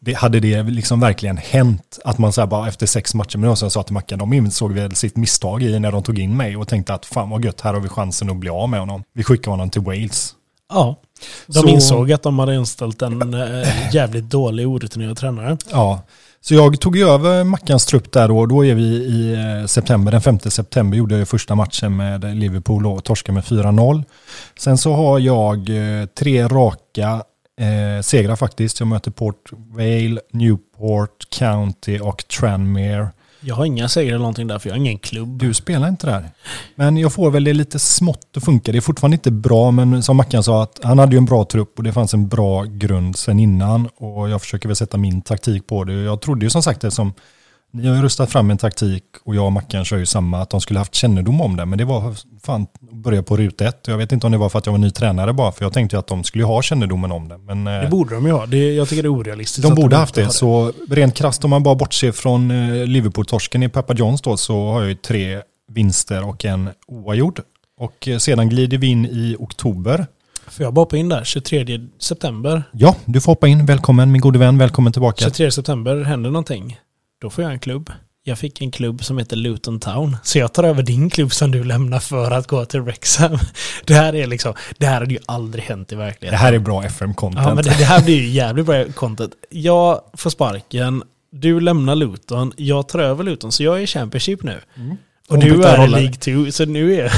[0.00, 3.48] det, hade det liksom verkligen hänt att man så här bara efter sex matcher med
[3.48, 6.18] dem som jag sa till Mackan, de insåg väl sitt misstag i när de tog
[6.18, 8.68] in mig och tänkte att fan vad gött, här har vi chansen att bli av
[8.68, 9.02] med honom.
[9.12, 10.32] Vi skickar honom till Wales.
[10.72, 10.96] Ja,
[11.46, 15.56] de Så- insåg att de hade inställt en eh, jävligt dålig orutinerad tränare.
[15.70, 16.02] Ja,
[16.48, 18.46] så jag tog ju över Mackans trupp där då.
[18.46, 22.36] Då är vi i eh, september, den 5 september gjorde jag ju första matchen med
[22.36, 24.04] Liverpool och torskade med 4-0.
[24.58, 27.22] Sen så har jag eh, tre raka
[27.60, 28.80] eh, segrar faktiskt.
[28.80, 33.08] Jag möter Port Vale, Newport County och Tranmere.
[33.46, 35.38] Jag har inga segrar eller någonting där för jag har ingen klubb.
[35.38, 36.30] Du spelar inte där.
[36.74, 38.72] Men jag får väl det lite smått att funka.
[38.72, 41.44] Det är fortfarande inte bra, men som Mackan sa, att han hade ju en bra
[41.44, 43.88] trupp och det fanns en bra grund sen innan.
[43.96, 45.92] Och jag försöker väl sätta min taktik på det.
[45.92, 47.22] Jag trodde ju som sagt eftersom som
[47.76, 50.50] ni har ju röstat fram en taktik och jag och Mackan kör ju samma, att
[50.50, 51.66] de skulle haft kännedom om det.
[51.66, 53.80] Men det var fan att börja på ruta ett.
[53.86, 55.72] Jag vet inte om det var för att jag var ny tränare bara, för jag
[55.72, 57.38] tänkte ju att de skulle ha kännedomen om det.
[57.38, 58.46] Men, eh, Det borde de ju ha.
[58.46, 59.62] Det, jag tycker det är orealistiskt.
[59.62, 60.24] de borde inte haft det.
[60.24, 64.36] har Så rent krasst om man bara bortser från eh, Liverpool-torsken i Papa Johns då
[64.36, 65.40] så har jag ju tre
[65.72, 67.40] vinster och en oavgjord.
[67.80, 70.06] Och eh, sedan glider vi in i oktober.
[70.48, 71.24] Får jag bara hoppa in där?
[71.24, 72.62] 23 september.
[72.72, 73.66] Ja, du får hoppa in.
[73.66, 74.58] Välkommen min gode vän.
[74.58, 75.24] Välkommen tillbaka.
[75.24, 76.78] 23 september händer någonting.
[77.20, 77.90] Då får jag en klubb.
[78.24, 80.16] Jag fick en klubb som heter Luton Town.
[80.22, 83.38] Så jag tar över din klubb som du lämnar för att gå till Wrexham.
[83.84, 86.38] Det här är liksom, det här hade ju aldrig hänt i Det verkligheten.
[86.40, 87.42] här är bra FM-content.
[87.48, 89.32] Ja, men det, det här blir ju jävligt bra content.
[89.50, 91.02] Jag får sparken,
[91.32, 94.60] du lämnar Luton, jag tar över Luton, så jag är i Championship nu.
[95.28, 95.88] Och Och du är i.
[95.88, 96.12] League
[96.46, 97.12] 2, så nu är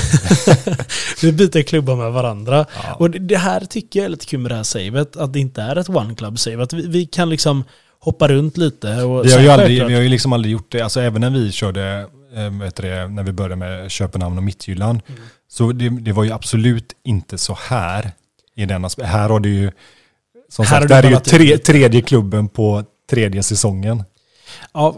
[1.23, 2.67] vi byter klubbar med varandra.
[2.85, 2.95] Ja.
[2.95, 5.41] Och det, det här tycker jag är lite kul med det här savet, att det
[5.41, 6.63] inte är ett one club save.
[6.63, 7.65] Att vi, vi kan liksom
[8.01, 9.03] hoppa runt lite.
[9.03, 11.31] Och Vi har, ju aldrig, vi har ju liksom aldrig gjort det, alltså även när
[11.31, 15.21] vi körde, eh, heter det, när vi började med Köpenhamn och Mittjylland, Mm.
[15.49, 18.11] så det, det var ju absolut inte så här
[18.57, 19.71] i den Här har du ju,
[20.49, 24.05] som Här sagt, du där är ju tre, tredje klubben på tredje säsongen.
[24.75, 24.97] Ja,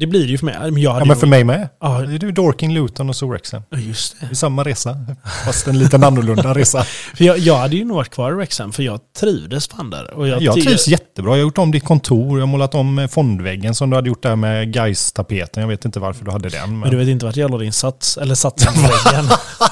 [0.00, 0.56] det blir det ju för mig.
[0.60, 1.68] Men jag Ja, men ju- för mig med.
[1.80, 3.62] Ja, Det är du Dorking, Luton och Wrexham.
[3.70, 4.26] Ja, just det.
[4.26, 4.96] Det är samma resa,
[5.44, 6.82] fast en liten annorlunda resa.
[7.14, 10.14] För jag, jag hade ju nog varit kvar i Wrexham, för jag trivdes fan där.
[10.14, 11.30] Och jag, Jag trivs jättebra.
[11.30, 14.08] Jag har gjort om ditt kontor, jag har målat om eh, fondväggen som du hade
[14.08, 15.60] gjort där med Gais-tapeten.
[15.60, 16.70] Jag vet inte varför du hade den.
[16.70, 16.78] Men...
[16.80, 19.24] Men du vet inte vart jag la din sats, eller satsen på väggen.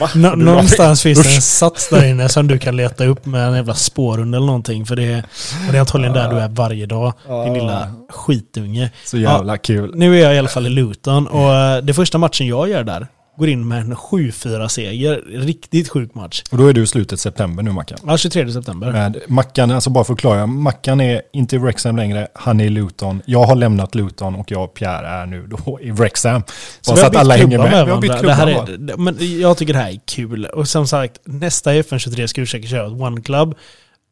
[0.00, 0.08] Va?
[0.14, 3.54] Nå- någonstans finns det en sats där inne som du kan leta upp med en
[3.56, 4.86] jävla spårhund eller någonting.
[4.86, 5.18] För det är,
[5.66, 7.12] och det är antagligen där du är varje dag,
[7.44, 8.90] din lilla skitunge.
[9.04, 9.92] Så jävla kul.
[9.94, 12.84] Nu är jag i alla fall i Luton och eh, det första matchen jag gör
[12.84, 13.06] där
[13.36, 15.22] går in med en 7-4 seger.
[15.26, 16.42] Riktigt sjuk match.
[16.50, 17.98] Och då är du i slutet september nu Mackan.
[18.06, 18.92] Ja, 23 september.
[18.92, 23.22] Med Mackan, alltså bara förklara, Mackan är inte i Wrexham längre, han är i Luton.
[23.26, 26.42] Jag har lämnat Luton och jag och Pierre är nu då i Wrexham.
[26.80, 27.84] Så Bara så att alla hänger klubbar med.
[27.84, 28.44] Vi har bytt varandra.
[28.44, 28.86] det klubbar.
[28.86, 30.46] här är, Men jag tycker det här är kul.
[30.46, 33.54] Och som sagt, nästa FN23 ska vi försöka köra ett One Club.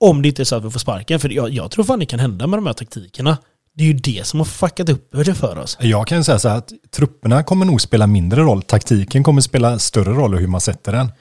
[0.01, 1.21] Om det inte är så att vi får sparken.
[1.21, 3.39] För jag, jag tror fan det kan hända med de här taktikerna.
[3.77, 5.77] Det är ju det som har fuckat upp det för oss.
[5.81, 8.63] Jag kan säga så här att trupperna kommer nog spela mindre roll.
[8.63, 11.13] Taktiken kommer spela större roll och hur man sätter den.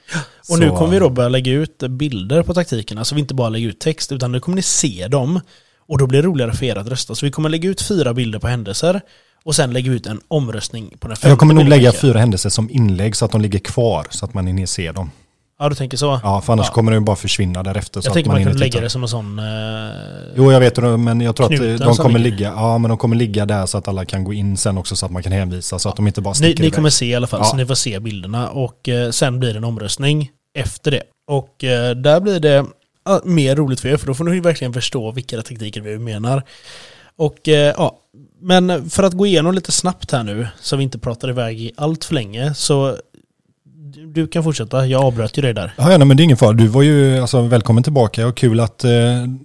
[0.50, 3.06] Och nu Så- kommer vi då börja lägga ut bilder på taktikerna.
[3.06, 5.40] Så vi inte bara lägger ut text, utan nu kommer ni se dem.
[5.88, 7.16] Och då blir det roligare för er att rösta.
[7.16, 9.02] Så vi kommer lägga ut fyra bilder på händelser.
[9.46, 12.50] Och sen lägga ut en omröstning på den femte Jag kommer nog lägga fyra händelser
[12.50, 15.12] som inlägg så att de ligger kvar så att man hinner se dem.
[15.64, 16.20] Ja, du tänker så?
[16.24, 16.74] Ja, för annars Ja.
[16.74, 18.02] kommer de bara försvinna därefter.
[18.02, 19.40] Så jag att tänker man man kunde lägga det som en sån...
[19.40, 19.46] Eh,
[20.36, 23.16] Jo, jag vet men jag tror att eh, de kommer ligga, ja, men de kommer
[23.16, 25.80] ligga där så att alla kan gå in sen också så att man kan hänvisa
[25.80, 26.76] så att de inte bara Ni, sticker ni iväg.
[26.76, 27.46] kommer se i alla fall, Ja.
[27.46, 28.50] så ni får se bilderna.
[28.50, 31.04] Och eh, sen blir det en omröstning efter det.
[31.28, 32.66] Och eh, där blir det
[33.24, 36.44] mer roligt för er, för då får ni verkligen förstå vilka taktiker vi menar.
[37.18, 37.98] Och eh, ja,
[38.42, 41.72] men för att gå igenom lite snabbt här nu, så vi inte pratar iväg i
[41.78, 42.98] allt för länge, så
[44.14, 44.88] du- kan fortsätta.
[44.88, 45.74] Jag avbröt ju dig där.
[45.78, 46.54] Ja, ja, nej, men det är ingen fara.
[46.54, 48.92] Du var ju alltså, välkommen tillbaka och kul att eh,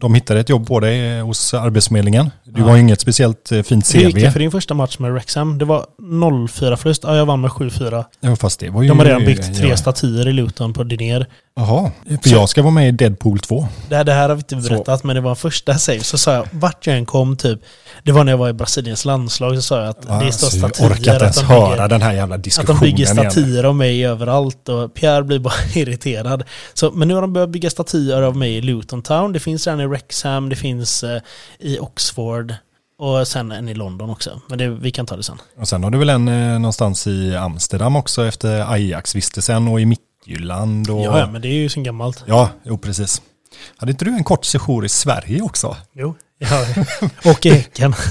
[0.01, 2.30] de hittade ett jobb på dig eh, hos Arbetsförmedlingen.
[2.44, 2.66] Du Ja.
[2.68, 4.30] har ju inget speciellt eh, fint Hur gick det CV.
[4.32, 5.59] för din första match med Wrexham?
[5.59, 7.05] Det var 0-4 förlust.
[7.07, 8.05] Ja, jag vann med 7-4.
[8.20, 8.88] Ja, fast det var ju...
[8.88, 9.76] De har redan byggt tre ja.
[9.76, 11.26] statyer i Luton på Dinér.
[11.61, 11.90] Jaha,
[12.22, 13.68] för jag ska vara med i Deadpool 2.
[13.88, 14.68] Det det här har vi inte Så.
[14.74, 16.00] berättat, men det var första save.
[16.00, 17.61] Så sa jag, vart jag än kom typ,
[18.04, 20.56] det var när jag var i Brasiliens landslag, så sa jag att det står Alltså,
[20.56, 20.86] jag statyer.
[20.90, 23.30] orkar inte att ens de höra bygger- den här jävla Att diskussionen de bygger igen.
[23.30, 26.44] statyer av mig överallt och Pierre blir bara irriterad.
[26.74, 29.32] Så, men nu har de börjat bygga statyer av mig i Luton Town.
[29.32, 31.20] Det finns redan i Wrexham, det finns eh,
[31.59, 32.54] i Oxford
[32.98, 34.40] och sen en i London också.
[34.48, 35.38] Men det, vi kan ta det sen.
[35.61, 39.84] Och sen har du väl en eh, någonstans i Amsterdam också efter Ajax-vistelsen och i
[40.29, 40.91] Midtjylland.
[40.91, 41.01] Och...
[41.01, 42.24] Ja, ja, men det är ju sen gammalt.
[42.26, 43.22] Ja, jo precis.
[43.76, 45.76] Hade inte du en kort sejour i Sverige också?
[45.93, 46.16] Jo.
[46.39, 46.66] Ja,
[47.24, 47.95] och i Häcken.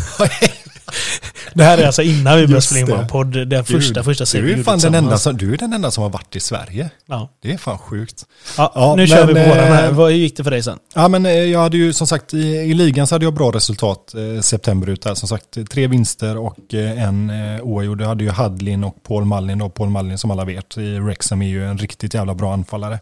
[1.58, 3.48] det här är alltså innan vi började spela in vår podd.
[3.48, 6.04] Den första, första serien du är, fan den enda som, du är den enda som
[6.04, 6.90] har varit i Sverige.
[7.06, 7.30] Ja.
[7.42, 8.26] Det är fan sjukt.
[8.58, 9.88] Ja, Ja, nu kör vi men, på den här.
[9.88, 10.80] eh, hur gick det för dig sen?
[10.96, 13.52] Ja men eh, jag hade ju som sagt i, i ligan så hade jag bra
[13.52, 15.16] resultat eh, september ut där.
[15.16, 18.02] Som sagt tre vinster och eh, en eh, oavgjord.
[18.02, 19.70] Jag hade ju Hadlin och Paul Mallin då.
[19.70, 23.00] Paul Mallin som alla vet i Wrexham är ju en riktigt jävla bra anfallare.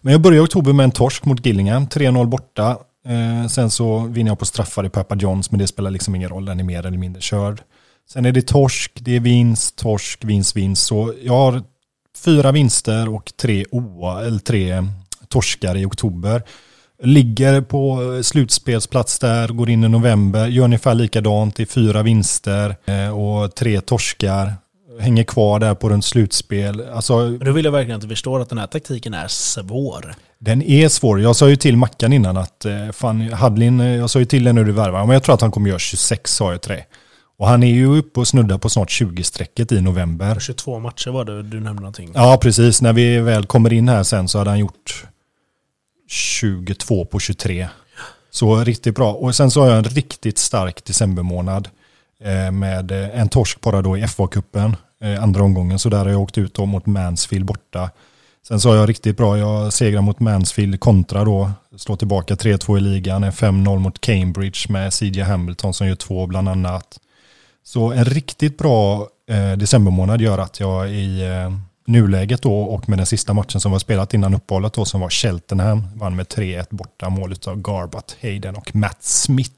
[0.00, 1.86] Men jag började i oktober med en torsk mot Gillingham.
[1.86, 2.76] 3-0 borta.
[3.08, 6.28] Eh, sen så vinner jag på straffar i Papa Johns men det spelar liksom ingen
[6.28, 6.44] roll.
[6.44, 7.60] Den är mer eller mindre körd.
[8.12, 10.86] Sen är det torsk, det är vinst, torsk, vinst, vinst.
[10.86, 11.62] Så jag har
[12.24, 14.84] fyra vinster och tre, oa, eller tre
[15.28, 16.42] torskar i oktober.
[17.02, 23.18] Ligger på slutspelsplats där, går in i november, gör ungefär likadant i fyra vinster eh,
[23.18, 24.52] och tre torskar.
[25.00, 26.88] Hänger kvar där på runt slutspel.
[26.92, 30.14] Alltså, Men då vill jag verkligen att du förstår att den här taktiken är svår.
[30.38, 31.20] den är svår.
[31.20, 34.44] Jag sa ju till Mackan innan att eh, fan, Hadlin, eh, jag sa ju till
[34.44, 36.72] dig när du värvar, men jag tror att han kommer göra 26 sa jag till
[36.72, 36.86] dig.
[37.38, 40.40] Och han är ju uppe och snuddar på snart 20-strecket i november.
[40.40, 42.10] 22 matcher var det du nämnde någonting.
[42.14, 42.82] Ja, precis.
[42.82, 45.06] När vi väl kommer in här sen så hade han gjort
[46.08, 47.68] 22 på 23.
[48.30, 49.12] Så riktigt bra.
[49.12, 51.68] Och sen så har jag en riktigt stark decembermånad
[52.24, 55.78] eh, med eh, en torsk bara då i FA-cupen, eh, andra omgången.
[55.78, 57.90] Så där har jag åkt ut då mot Mansfield borta.
[58.48, 62.78] Sen så har jag riktigt bra, jag segrar mot Mansfield kontra då, slår tillbaka 3-2
[62.78, 66.98] i ligan, en 5-0 mot Cambridge med CJ Hamilton som gör två bland annat.
[67.68, 71.52] Så en riktigt bra eh, decembermånad gör att jag i eh,
[71.86, 75.10] nuläget då och med den sista matchen som var spelat innan uppehållet då som var
[75.10, 79.57] Cheltenham vann med 3-1 borta mål av Garbutt, Hayden och Matt Smith.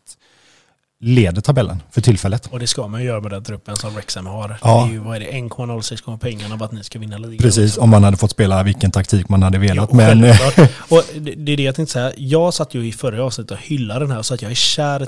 [1.02, 2.46] Leder tabellen för tillfället.
[2.46, 4.58] Och det ska man ju göra med den truppen som Wrexham har.
[4.62, 4.84] Ja.
[4.84, 7.38] Det är ju, vad är det, 1,06 gånger pengarna för att ni ska vinna ligan.
[7.38, 9.88] Precis, om man hade fått spela vilken taktik man hade velat.
[9.92, 10.24] Ja, men.
[10.88, 12.12] Och det, är det jag tänkte säga.
[12.16, 14.54] Jag satt ju i förra avsnittet och hyllade den här och sa att jag är
[14.54, 15.06] kär.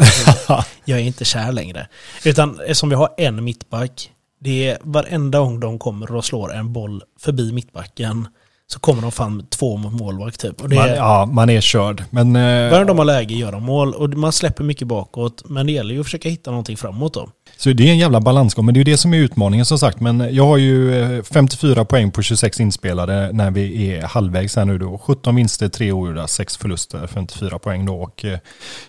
[0.84, 1.88] Jag är inte kär längre.
[2.24, 6.72] Utan som vi har en mittback, det är varenda gång de kommer och slår en
[6.72, 8.28] boll förbi mittbacken
[8.72, 10.60] så kommer de med två mot målvakt typ.
[10.60, 12.04] Och det Man, är, ja, man är körd.
[12.10, 12.36] Men...
[12.36, 15.42] eh, Börjar de ha läge gör de mål och man släpper mycket bakåt.
[15.46, 17.28] Men det gäller ju att försöka hitta någonting framåt då.
[17.56, 19.78] Så det är en jävla balansgång, men det är ju det som är utmaningen som
[19.78, 20.00] sagt.
[20.00, 24.64] Men jag har ju eh, 54 poäng på 26 inspelade när vi är halvvägs här
[24.64, 24.98] nu då.
[24.98, 27.94] 17 vinster, 3 ogjorda, 6 förluster, 54 poäng då.
[28.02, 28.38] Och eh,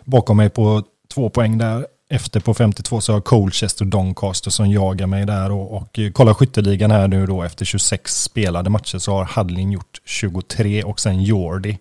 [0.05, 5.07] bakom mig på två poäng där efter på 52 så har Colchester Doncaster som jagar
[5.07, 5.51] mig där.
[5.51, 9.71] Och, och eh, kolla skytteligan här nu då efter 26 spelade matcher så har Hadlin
[9.71, 11.77] gjort 23 och sen Jordi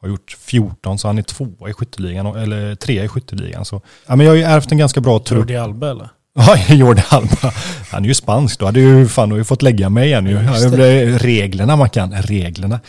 [0.00, 3.64] har gjort 14 så han är tvåa i skytteligan, eller trea i skytteligan.
[3.64, 5.38] Så, ja, men jag har ju ärvt en ganska bra trupp.
[5.38, 6.08] Jordi Alba eller?
[6.34, 7.52] Ja, Jordi Alba.
[7.90, 8.60] Han är ju spansk.
[8.60, 10.38] Då hade ju fan du fått lägga mig igen ju.
[11.18, 12.80] Reglerna Mackan, reglerna.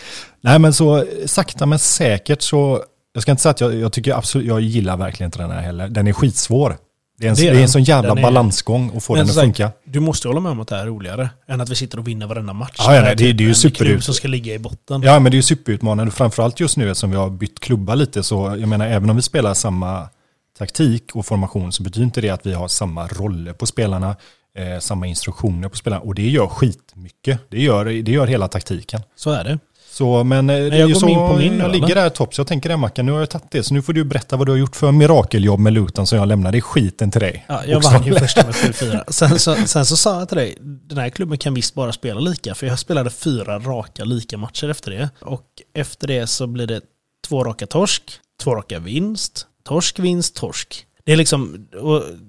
[0.42, 2.84] Nej men så sakta men säkert så,
[3.14, 5.62] jag ska inte säga att jag, jag tycker absolut, jag gillar verkligen inte den här
[5.62, 5.88] heller.
[5.88, 6.78] Den är skitsvår.
[7.18, 9.24] Det är en, Det det är är en sån jävla är- balansgång att få den
[9.26, 9.72] att sagt, funka.
[9.86, 12.07] Du måste hålla med om att det här är roligare än att vi sitter och
[12.07, 12.76] vinner varenda match.
[12.78, 15.01] Ja, ja, Det är det- det är ju superut- som ska ligga i botten.
[15.01, 18.24] Ja men det är ju superutmanande, framförallt just nu eftersom vi har bytt klubba lite
[18.24, 20.10] så, jag menar även om vi spelar samma
[20.57, 24.16] taktik och formation så betyder inte det att vi har samma roller på spelarna,
[24.57, 27.39] eh, samma instruktioner på spelarna och det gör skitmycket.
[27.49, 29.01] Det gör, det gör hela taktiken.
[29.16, 29.60] Så är det.
[30.00, 32.34] Så, men eh, det är jag ju så in på min jag ligger där topp,
[32.34, 34.38] så jag tänker det Mackan, nu har jag tagit det, så nu får du berätta
[34.38, 37.45] vad du har gjort för mirakeljobb med Luton som jag lämnade skiten till dig.
[37.47, 39.04] Ja, jag Och vann ju första med 7-4.
[39.12, 42.20] Sen så, sen så sa jag till dig, den här klubben kan visst bara spela
[42.20, 42.56] lika.
[42.56, 45.10] För jag spelade fyra raka lika matcher efter det.
[45.22, 46.82] Och efter det så blir det
[47.28, 48.04] två raka torsk,
[48.43, 50.86] två raka vinst, torsk, vinst, torsk.
[51.06, 51.68] Det är liksom,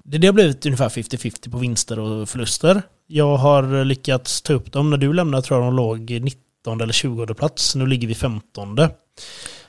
[0.05, 2.83] det, det har blivit ungefär 50-50 på vinster och förluster.
[3.07, 4.91] Jag har lyckats ta upp dem.
[4.91, 6.11] När du lämnade tror jag de låg
[6.61, 7.75] 19 eller 20 plats.
[7.75, 8.75] Nu ligger vi 15.
[8.75, 8.91] Men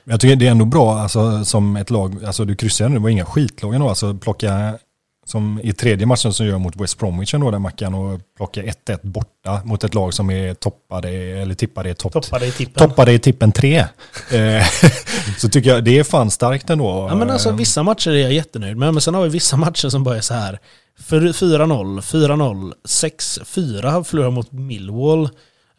[0.04, 3.02] Jag tycker det är ändå bra alltså, som ett lag, alltså du kryssade nu, det
[3.02, 4.78] var inga skitlag ändå, alltså plocka
[5.26, 8.98] som i tredje matchen som gör mot West Bromwich ändå där Mackan och plocka 1-1
[9.02, 12.88] borta mot ett lag som är toppade eller tippade i topp Toppade i tippen.
[12.88, 13.76] toppade i tippen 3.
[14.32, 14.66] Eh,
[15.38, 17.06] så tycker jag det är fan starkt ändå.
[17.10, 19.88] Ja men alltså vissa matcher är jag jättenöjd med, men sen har vi vissa matcher
[19.88, 20.58] som bara är så här.
[21.00, 25.28] För 4-0, 4-0, 6-4 har förlorat mot Millwall.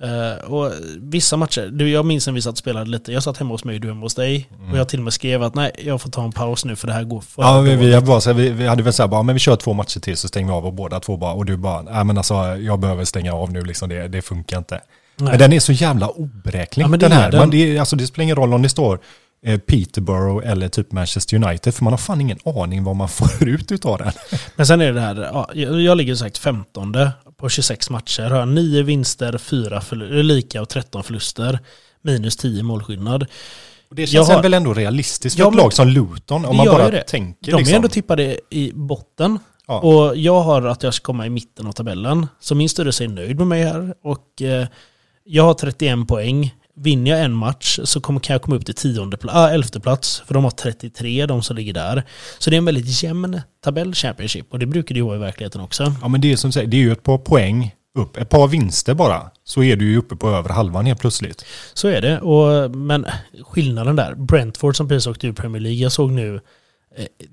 [0.04, 3.38] Eh, och vissa matcher, du, jag minns när vi satt och spelade lite, jag satt
[3.38, 4.50] hemma hos mig och du hemma hos dig.
[4.72, 6.88] Och jag till och med skrev att nej, jag får ta en paus nu för
[6.88, 9.08] det här går för Ja, vi, vi, bara, så vi, vi hade väl så här,
[9.08, 11.34] bara, men vi kör två matcher till så stänger vi av och båda två bara,
[11.34, 14.58] och du bara, nej men alltså jag behöver stänga av nu liksom, det, det funkar
[14.58, 14.82] inte.
[15.18, 15.30] Nej.
[15.30, 17.32] Men den är så jävla oberäknelig Ja, den är här.
[17.32, 17.40] den.
[17.40, 19.00] Man, det, alltså, det spelar ingen roll om det står
[19.66, 23.72] Peterborough eller typ Manchester United, för man har fan ingen aning vad man får ut
[23.72, 24.12] utav den.
[24.56, 26.96] Men sen är det det här, ja, jag, jag ligger sagt 15
[27.38, 28.24] på 26 matcher.
[28.30, 31.60] Har 9 vinster, 4 förlu- lika och 13 förluster.
[32.02, 33.26] Minus 10 målskillnad.
[33.92, 36.66] Det Jag känns har- väl ändå realistiskt för Ja, ett lag som Luton, om man
[36.66, 37.02] bara det.
[37.02, 37.74] tänker De liksom.
[37.74, 39.40] är ändå tippade i botten.
[39.68, 39.80] Ja.
[39.80, 42.28] Och jag har att jag ska komma i mitten av tabellen.
[42.40, 43.94] Så min styrelse är nöjd med mig här.
[44.04, 44.68] Och eh,
[45.24, 46.56] jag har 31 poäng.
[46.76, 49.80] Vinner jag en match så kommer, kan jag komma upp till tionde pla- ah, elfte
[49.80, 50.24] plats.
[50.26, 52.04] För de har 33, de som ligger där.
[52.40, 54.54] Så det är en väldigt jämn tabell Championship.
[54.54, 55.94] Och det brukar det ju vara i verkligheten också.
[56.02, 58.48] Ja men det är som säger, det är ju ett par poäng upp, ett par
[58.48, 61.46] vinster bara, så är du ju uppe på över halvan helt plötsligt.
[61.74, 62.20] Så är det.
[62.20, 63.06] Och, men
[63.44, 64.16] skillnaden där.
[64.16, 65.80] Brentford som precis åkte ur Premier League.
[65.80, 66.42] Jag såg nu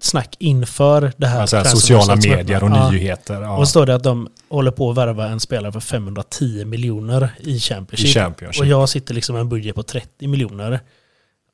[0.00, 1.40] snack inför det här.
[1.40, 2.70] Alltså sociala medier och.
[2.70, 2.90] Ja.
[2.90, 3.40] nyheter.
[3.42, 6.64] Ja, Och så står det att de håller på att värva en spelare för 510
[6.64, 8.08] miljoner i Championship.
[8.08, 8.61] I Championship.
[8.61, 10.80] Och jag sitter liksom med en budget på 30 miljoner.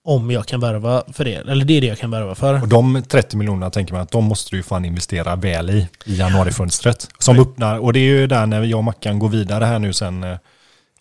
[0.05, 1.35] Om jag kan värva för det.
[1.35, 2.63] Eller det är det jag kan värva för.
[2.63, 5.89] Och de 30 miljonerna tänker man att de måste du ju fan investera väl i,
[6.05, 7.09] i januarifönstret.
[7.19, 9.93] Som öppnar, och det är ju där när jag och Mackan går vidare här nu
[9.93, 10.25] sen.
[10.25, 10.37] eh,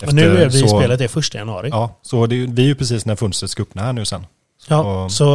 [0.08, 1.70] Och nu är vi så- spelet, är första januari.
[1.72, 4.26] Ja, så det, vi är ju precis när fönstret ska öppna här nu sen.
[4.70, 5.26] Och- så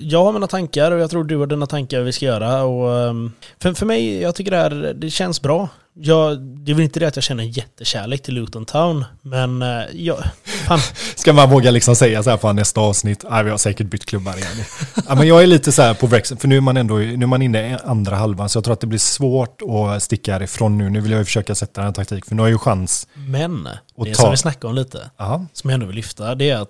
[0.00, 2.62] jag har mina tankar och jag tror du har dina tankar vi ska göra.
[2.62, 3.32] Och, ehm,
[3.62, 5.68] för, för mig, jag tycker det här det känns bra.
[5.96, 9.68] Jag, det är väl inte det att jag känner jättekärlek till Luton Town, men eh,
[9.92, 10.78] jag, fan,
[11.16, 14.04] Ska man våga liksom säga så här på nästa avsnitt, nej vi har säkert bytt
[14.06, 14.64] klubbar igen.
[15.08, 17.12] ja, men jag är lite så här på Brexit, för nu är man ändå nu
[17.22, 20.32] är man inne i andra halvan, så jag tror att det blir svårt att sticka
[20.32, 20.90] härifrån nu.
[20.90, 23.06] Nu vill jag ju försöka sätta en taktik, för nu har jag ju chans.
[23.14, 23.68] men
[24.04, 25.46] det ta- som vi snackade om lite, Aha.
[25.52, 26.68] som jag ändå vill lyfta, det är att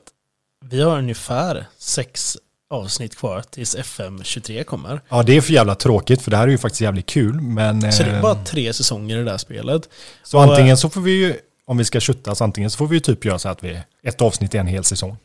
[0.71, 2.37] vi har ungefär sex
[2.71, 5.01] avsnitt kvar tills FM 23 kommer.
[5.09, 7.93] Ja, det är för jävla tråkigt, för det här är ju faktiskt jävligt kul, men...
[7.93, 9.89] Så det är eh, bara tre säsonger i det där spelet.
[10.23, 11.37] Så Och, antingen så får vi ju,
[11.67, 14.21] om vi ska köttas, antingen så får vi ju typ göra så att vi, ett
[14.21, 15.17] avsnitt i en hel säsong.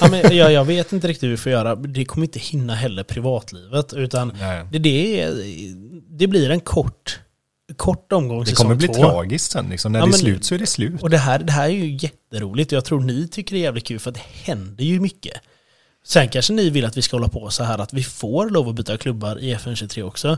[0.00, 1.74] Ja, men jag, jag vet inte riktigt hur vi får göra.
[1.74, 3.92] Det kommer inte hinna heller privatlivet.
[3.92, 4.66] Utan Nej.
[4.72, 5.32] det, det, är,
[6.18, 7.20] det blir en kort,
[7.76, 8.94] kort omgång Det kommer bli två.
[8.94, 9.92] tragiskt sen, liksom.
[9.92, 11.02] när Ja, det är men- slut så är det slut.
[11.02, 13.62] Och det här, det här är ju jätteroligt och jag tror ni tycker det är
[13.62, 15.32] jävligt kul för att det händer ju mycket.
[16.08, 18.68] Sen kanske ni vill att vi ska hålla på så här att vi får lov
[18.68, 20.36] att byta klubbar i FN23 också.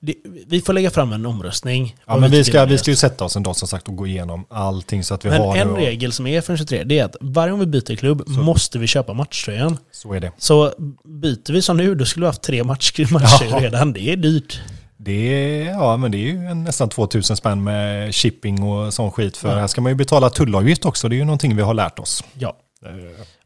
[0.00, 0.14] Det,
[0.46, 1.96] vi får lägga fram en omröstning.
[2.06, 4.06] Ja, men vi ska, vi ska ju sätta oss en dag som sagt och gå
[4.06, 7.16] igenom allting så att vi men har en regel som är FN23 det är att
[7.20, 9.76] varje gång vi byter klubb måste vi köpa matchtröjan.
[9.92, 10.32] Så är det.
[10.38, 10.72] Så
[11.04, 13.60] byter vi som nu, då skulle vi haft tre match, matcher Ja.
[13.60, 13.92] redan.
[13.92, 14.60] Det är dyrt.
[15.02, 19.36] Det är, ja, men det är ju nästan 2000 spänn med shipping och sån skit.
[19.36, 19.54] För Ja.
[19.60, 21.08] här ska man ju betala tullavgift också.
[21.08, 22.24] Det är ju någonting vi har lärt oss.
[22.38, 22.56] Ja.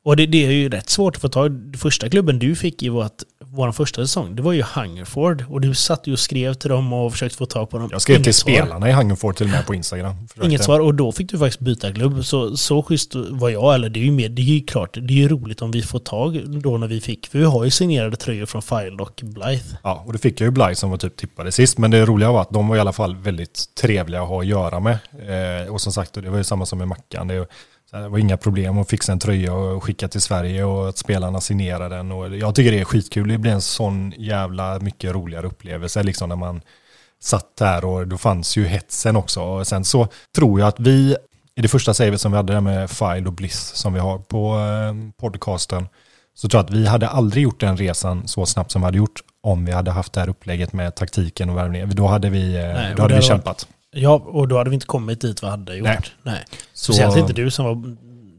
[0.05, 2.89] Och det, det är ju rätt svårt att få tag Första klubben du fick i
[2.89, 5.45] vårt, vår första säsong, det var ju Hungerford.
[5.49, 7.89] Och du satt ju och skrev till dem och försökte få tag på dem.
[7.93, 8.53] Jag skrev Inget till svar.
[8.53, 10.15] spelarna i Hungerford till och med på Instagram.
[10.29, 10.47] Försökte.
[10.47, 12.25] Inget svar och då fick du faktiskt byta klubb.
[12.25, 15.15] Så, så schysst var jag, eller det är ju mer, det är ju klart, det
[15.15, 17.71] är ju roligt om vi får tag då när vi fick, för vi har ju
[17.71, 19.79] signerade tröjor från File och Blythe.
[19.83, 21.79] Ja, och det fick jag ju Bly som var typ tippade sist.
[21.79, 24.47] Men det roliga var att de var i alla fall väldigt trevliga att ha att
[24.47, 24.99] göra med.
[25.65, 27.29] Eh, och som sagt, det var ju samma som med Mackan.
[27.29, 27.47] Det,
[28.01, 31.41] det var inga problem att fixa en tröja och skicka till Sverige och att spelarna
[31.41, 32.13] signerar den.
[32.13, 33.29] Och jag tycker det är skitkul.
[33.29, 36.61] Det blir en sån jävla mycket roligare upplevelse liksom när man
[37.21, 39.43] satt där och då fanns ju hetsen också.
[39.43, 41.17] Och sen så tror jag att vi,
[41.55, 44.19] i det första savet som vi hade där med File och Bliss som vi har
[44.19, 45.89] på eh, podcasten,
[46.35, 48.99] så tror jag att vi hade aldrig gjort den resan så snabbt som vi hade
[48.99, 51.91] gjort om vi hade haft det här upplägget med taktiken och värvningen.
[51.95, 53.69] Då hade vi, eh, Nej, då hade vi kämpat.
[53.95, 55.87] Ja, och då hade vi inte kommit dit vi hade gjort.
[55.87, 56.01] Nej.
[56.23, 56.45] Nej.
[56.73, 57.97] Så- Speciellt inte du som var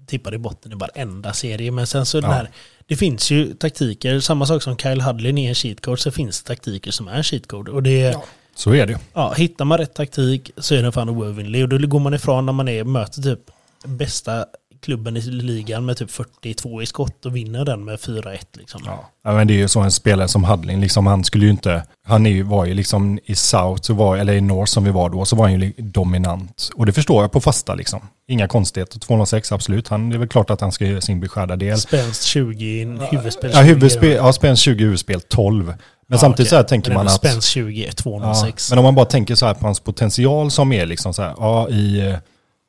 [0.07, 1.71] tippad i botten i varenda serie.
[1.71, 2.35] Men sen så den Ja.
[2.35, 2.49] här,
[2.87, 6.43] det finns ju taktiker, samma sak som Kyle Hudlin är en cheat code, så finns
[6.43, 7.71] det taktiker som är cheat code.
[7.71, 8.23] Och det Ja.
[8.57, 11.63] Så är det ja, hittar man rätt taktik så är den fan oövervinnlig.
[11.63, 13.39] Och då går man ifrån när man är, möter typ
[13.85, 14.45] bästa
[14.85, 18.81] klubben i ligan med typ 42 i skott och vinner den med 4-1 liksom.
[18.85, 19.09] Ja.
[19.23, 21.83] ja, men det är ju så en spelare som Hudlin, liksom, han skulle ju inte,
[22.07, 25.09] han är var ju liksom i South, så var, eller i North som vi var
[25.09, 26.69] då, så var han ju dominant.
[26.75, 27.99] Och det förstår jag på fasta liksom.
[28.27, 28.99] Inga konstigheter.
[28.99, 31.77] 206 absolut, han, det är väl klart att han ska göra sin beskärda del.
[31.77, 33.67] Spänst 20, huvudspel Ja, 20.
[33.67, 35.65] huvudspel, ja, spänst 20, huvudspel 12.
[35.65, 35.75] Men
[36.07, 36.49] Ja, samtidigt okej.
[36.49, 37.13] så här tänker man att...
[37.13, 38.69] Spänst 20, Ja, 206.
[38.69, 41.33] men om man bara tänker så här på hans potential som är liksom så här,
[41.37, 42.15] ja i,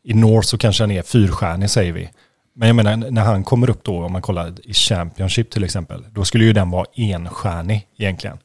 [0.06, 2.10] i North så kanske han är fyrstjärnig säger vi.
[2.54, 6.04] Men jag menar när han kommer upp då, om man kollar i Championship till exempel,
[6.10, 8.38] då skulle ju den vara enstjärnig egentligen.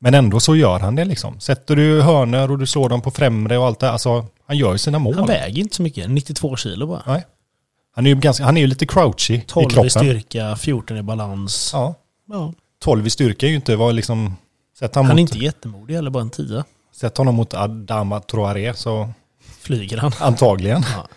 [0.00, 1.40] Men ändå så gör han det liksom.
[1.40, 4.72] Sätter du hörnor och du slår dem på främre och allt det, alltså han gör
[4.72, 5.14] ju sina mål.
[5.14, 7.02] Han väger inte så mycket, 92 kilo bara.
[7.06, 7.26] Nej.
[7.94, 9.90] Han är ju ganska, han är ju lite crouchy i 12 i kroppen.
[9.90, 11.70] styrka, 14 i balans.
[11.72, 11.94] Ja,
[12.28, 12.52] Ja.
[12.84, 14.36] 12 i styrka är ju inte vad liksom,
[14.78, 16.64] sätt han, Han är mot, inte jättemodig, eller bara en tia.
[16.94, 19.08] sätt honom mot Adama Traoré så
[19.66, 20.12] Flyger han.
[20.20, 20.84] antagligen.
[20.96, 21.08] Ja.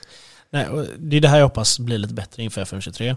[0.51, 3.15] Nej, det är det här jag hoppas blir lite bättre inför FM23.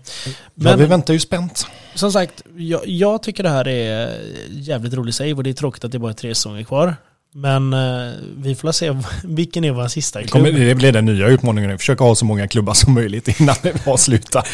[0.55, 1.67] Men, ja, vi väntar ju spänt.
[1.95, 4.21] som sagt, jag, jag tycker det här är
[4.51, 6.97] jävligt rolig save och det är tråkigt att det bara är tre säsonger kvar.
[7.35, 10.31] Men eh, vi får se vilken är vår sista klubb.
[10.31, 11.79] kommer, det blir den nya utmaningen nu.
[11.79, 14.49] Försöka ha så många klubbar som möjligt innan det avslutar.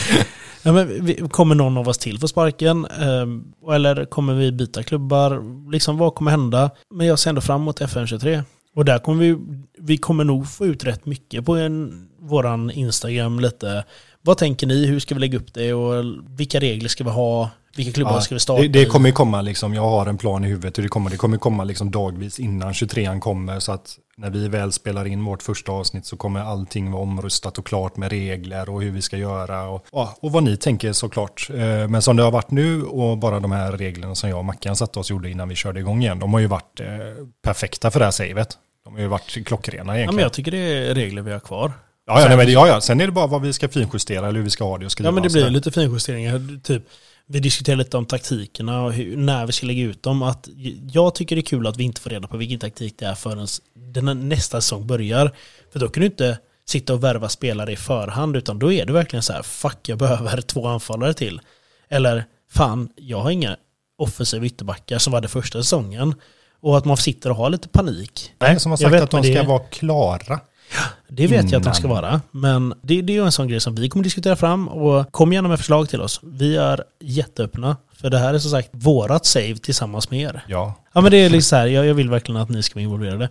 [0.62, 2.84] Ja, men vi, kommer någon av oss till för sparken?
[2.84, 5.42] Eh, eller kommer vi byta klubbar?
[5.72, 6.70] Liksom vad kommer hända?
[6.94, 8.42] Men jag ser ändå fram emot FN23.
[8.76, 9.36] Och där kommer vi,
[9.80, 13.84] vi kommer nog få ut rätt mycket på en, våran Instagram lite.
[14.22, 14.86] Vad tänker ni?
[14.86, 15.72] Hur ska vi lägga upp det?
[15.72, 17.50] Och vilka regler ska vi ha?
[17.76, 20.44] Vilka klubbar Ja, ska vi starta det, det kommer komma liksom, jag har en plan
[20.44, 21.10] i huvudet hur det kommer.
[21.10, 23.60] Det kommer komma liksom dagvis innan 23an kommer.
[23.60, 27.58] Så att när vi väl spelar in vårt första avsnitt så kommer allting vara omröstat
[27.58, 29.68] och klart med regler och hur vi ska göra.
[29.68, 29.86] Och,
[30.20, 31.48] och vad ni tänker såklart.
[31.50, 34.44] Eh, Men som det har varit nu och bara de här reglerna som jag och
[34.44, 36.18] Mackan satte oss gjorde innan vi körde igång igen.
[36.18, 36.86] De har ju varit eh,
[37.42, 38.58] perfekta för det här savet.
[38.88, 40.14] De har ju varit klockrena Ja, egentligen.
[40.14, 41.72] men jag tycker det är regler vi har kvar.
[42.06, 44.36] Ja, ja, nej, men, ja, ja, sen är det bara vad vi ska finjustera eller
[44.36, 45.08] hur vi ska ha det och skriva.
[45.08, 46.60] Ja men det blir lite finjusteringar.
[46.62, 46.82] Typ,
[47.26, 50.22] vi diskuterar lite om taktikerna och hur, när vi ska lägga ut dem.
[50.22, 50.48] Att
[50.92, 53.14] jag tycker det är kul att vi inte får reda på vilken taktik det är
[53.14, 55.32] förrän den nästa säsong börjar.
[55.72, 58.92] För då kan du inte sitta och värva spelare i förhand utan då är det
[58.92, 61.40] verkligen så här fuck jag behöver två anfallare till.
[61.88, 63.56] Eller fan jag har inga
[63.98, 66.14] offensiva ytterbackar som var det första säsongen.
[66.60, 68.32] Och att man sitter och har lite panik.
[68.38, 70.40] Nej, som har sagt vet, att de ska det- vara klara.
[71.08, 72.02] Det vet jag att de ska Innan.
[72.02, 72.20] vara.
[72.30, 74.68] Men det, det är ju en sån grej som vi kommer diskutera fram.
[74.68, 76.20] Och kom gärna med förslag till oss.
[76.22, 77.76] Vi är jätteöppna.
[78.00, 80.44] För det här är som sagt vårat save tillsammans med er.
[80.48, 82.74] Ja, Ja men det är liksom så här, jag, jag vill verkligen att ni ska
[82.74, 83.28] vara involverade.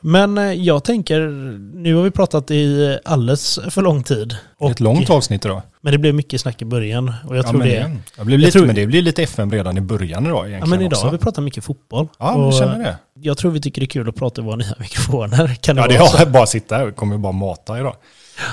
[0.00, 1.20] Men eh, jag tänker,
[1.76, 4.36] nu har vi pratat i alldeles för lång tid.
[4.58, 5.62] Och, ett långt avsnitt idag.
[5.80, 7.14] Men det blev mycket snack i början.
[7.28, 7.74] Och jag Ja, tror men, det...
[7.74, 10.60] det, jag blev lite, tror- men det blir lite FM redan i början idag egentligen
[10.60, 11.06] Ja men idag också.
[11.06, 12.08] har vi pratat mycket fotboll.
[12.18, 12.96] Ja, men jag känner det.
[13.20, 15.54] Jag tror vi tycker det är kul att prata i våra nya mikrofoner.
[15.54, 16.16] Kan det Ja, det vara så?
[16.18, 17.96] har bara sitta här och kommer bara mata idag.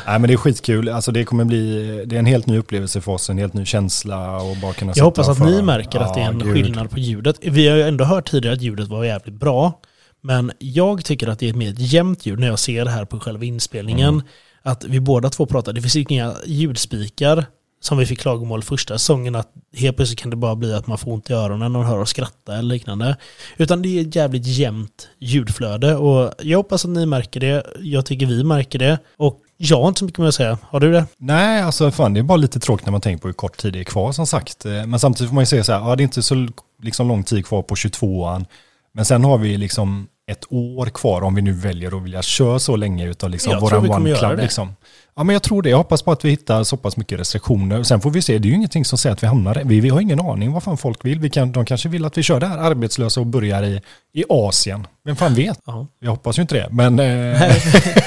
[0.08, 0.90] Nej, men det är skitkul.
[0.90, 3.66] Alltså det kommer bli, det är en helt ny upplevelse för oss, en helt ny
[3.66, 6.54] känsla och bara kunna Jag hoppas att och ni märker att det är en gud.
[6.54, 7.36] skillnad på ljudet.
[7.42, 9.82] Vi har ju ändå hört tidigare att ljudet var jävligt bra.
[10.22, 13.06] Men jag tycker att det är ett mer jämnt ljud när jag ser det här
[13.06, 14.14] på själva inspelningen.
[14.14, 14.26] Mm.
[14.64, 15.74] Att vi båda två pratar.
[15.74, 17.46] Det finns ju inga ljudspikar
[17.80, 20.98] som vi fick klagomål första säsongen att helt plötsligt kan det bara bli att man
[20.98, 23.18] får ont i öronen och hör oss skratta eller liknande.
[23.58, 27.66] Utan det är ett jävligt jämnt ljudflöde och jag hoppas att ni märker det.
[27.80, 29.00] Jag tycker vi märker det.
[29.18, 30.58] Och jag har inte så mycket mer att säga.
[30.70, 31.06] Har du det?
[31.18, 33.74] Nej, alltså fan det är bara lite tråkigt när man tänker på hur kort tid
[33.74, 34.66] det är kvar som sagt.
[34.66, 36.48] Eh, Men samtidigt får man ju säga så här, ja det är inte så
[36.84, 38.46] liksom, lång tid kvar på 22an.
[38.94, 42.60] Men sen har vi liksom ett år kvar om vi nu väljer att vilja köra
[42.60, 44.40] så länge utav liksom Jag våran One Club.
[44.40, 44.76] Liksom.
[45.16, 47.84] Ja men jag tror det, jag hoppas på att vi hittar så pass mycket restriktioner.
[47.84, 49.62] Sen får vi se, det är ju ingenting som säger att vi hamnar.
[49.66, 51.20] Vi, vi har ingen aning vad fan folk vill.
[51.20, 53.82] Vi kan, de kanske vill att vi kör det här arbetslösa och börjar i,
[54.14, 54.88] i Asien.
[55.06, 55.60] Vem fan vet?
[55.66, 55.88] Ja.
[56.00, 57.42] Jag hoppas ju inte det, men eh,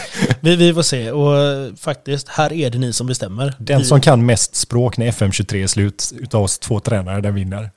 [0.40, 3.54] vi, vi får se och eh, faktiskt, här är det ni som bestämmer.
[3.58, 7.34] den vi, som kan mest språk när FM23 är slut utav oss två tränare, den
[7.34, 7.70] vinner.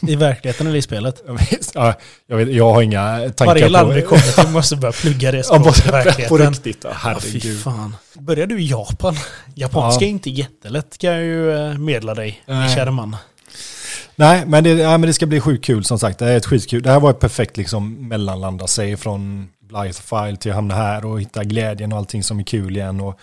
[0.00, 1.22] I verkligheten eller i spelet.
[1.74, 1.94] Ja,
[2.26, 4.08] jag, vet, jag har inga tankar Varje land vi på...
[4.08, 6.50] kommer till måste börja plugga det Ja, språket i bara på verkligheten.
[6.50, 6.78] riktigt.
[6.84, 7.60] Ja, Ja, fy herregud.
[7.60, 7.96] fan.
[8.18, 9.16] Börjar du i Japan?
[9.54, 10.08] Japanska Ja.
[10.08, 12.74] är inte jättelätt kan jag ju eh, medla dig, min Nej.
[12.74, 13.16] kära man.
[14.16, 16.18] Nej, men det, ja, men det ska bli sjukt kul som sagt.
[16.18, 16.82] Det är ett skitkul.
[16.82, 21.04] Det här var ett perfekt liksom mellanlanda sig från Blythe File till att hamna här
[21.04, 23.00] och hitta glädjen och allting som är kul igen.
[23.00, 23.20] Och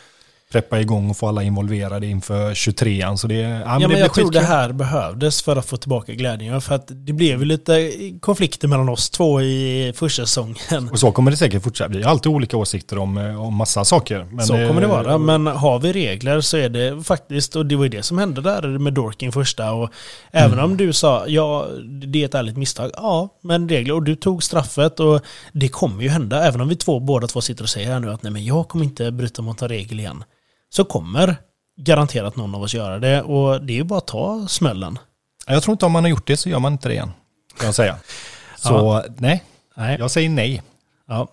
[0.55, 3.15] preppa igång och få alla involverade inför 23an.
[3.15, 5.65] Så det, ja, men Ja, det men blir jag tror det här behövdes för att
[5.65, 6.61] få tillbaka glädjen.
[6.61, 7.91] För att det blev ju lite
[8.21, 10.89] konflikter mellan oss två i första säsongen.
[10.91, 11.89] Och så kommer det säkert fortsätta.
[11.89, 14.25] Vi har alltid olika åsikter om, eh, om massa saker.
[14.31, 15.17] Men så kommer det vara.
[15.17, 18.41] Men har vi regler så är det faktiskt, och det var ju det som hände
[18.41, 19.71] där med Dorking första.
[19.73, 19.89] Och
[20.31, 20.65] även Mm.
[20.65, 21.67] om du sa, ja,
[22.07, 22.91] det är ett ärligt misstag.
[22.93, 23.93] Ja, men regler.
[23.93, 25.21] Och du tog straffet och
[25.53, 26.43] det kommer ju hända.
[26.47, 28.67] Även om vi två, båda två sitter och säger här nu att nej men jag
[28.67, 30.23] kommer inte bryta mot en regel igen.
[30.69, 31.35] Så kommer
[31.77, 33.21] garanterat någon av oss göra det.
[33.21, 34.99] Och det är ju bara att ta smällen.
[35.47, 37.11] Jag tror inte om man har gjort det så gör man inte det igen.
[37.57, 37.97] Kan jag säga.
[38.55, 39.43] Så nej,
[39.75, 39.95] Nej.
[39.99, 40.61] jag säger nej.
[41.07, 41.27] Ja.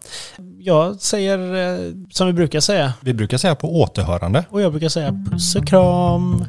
[0.58, 2.92] Jag säger eh, som vi brukar säga.
[3.00, 4.44] Vi brukar säga på återhörande.
[4.50, 6.44] Och jag brukar säga puss och kram.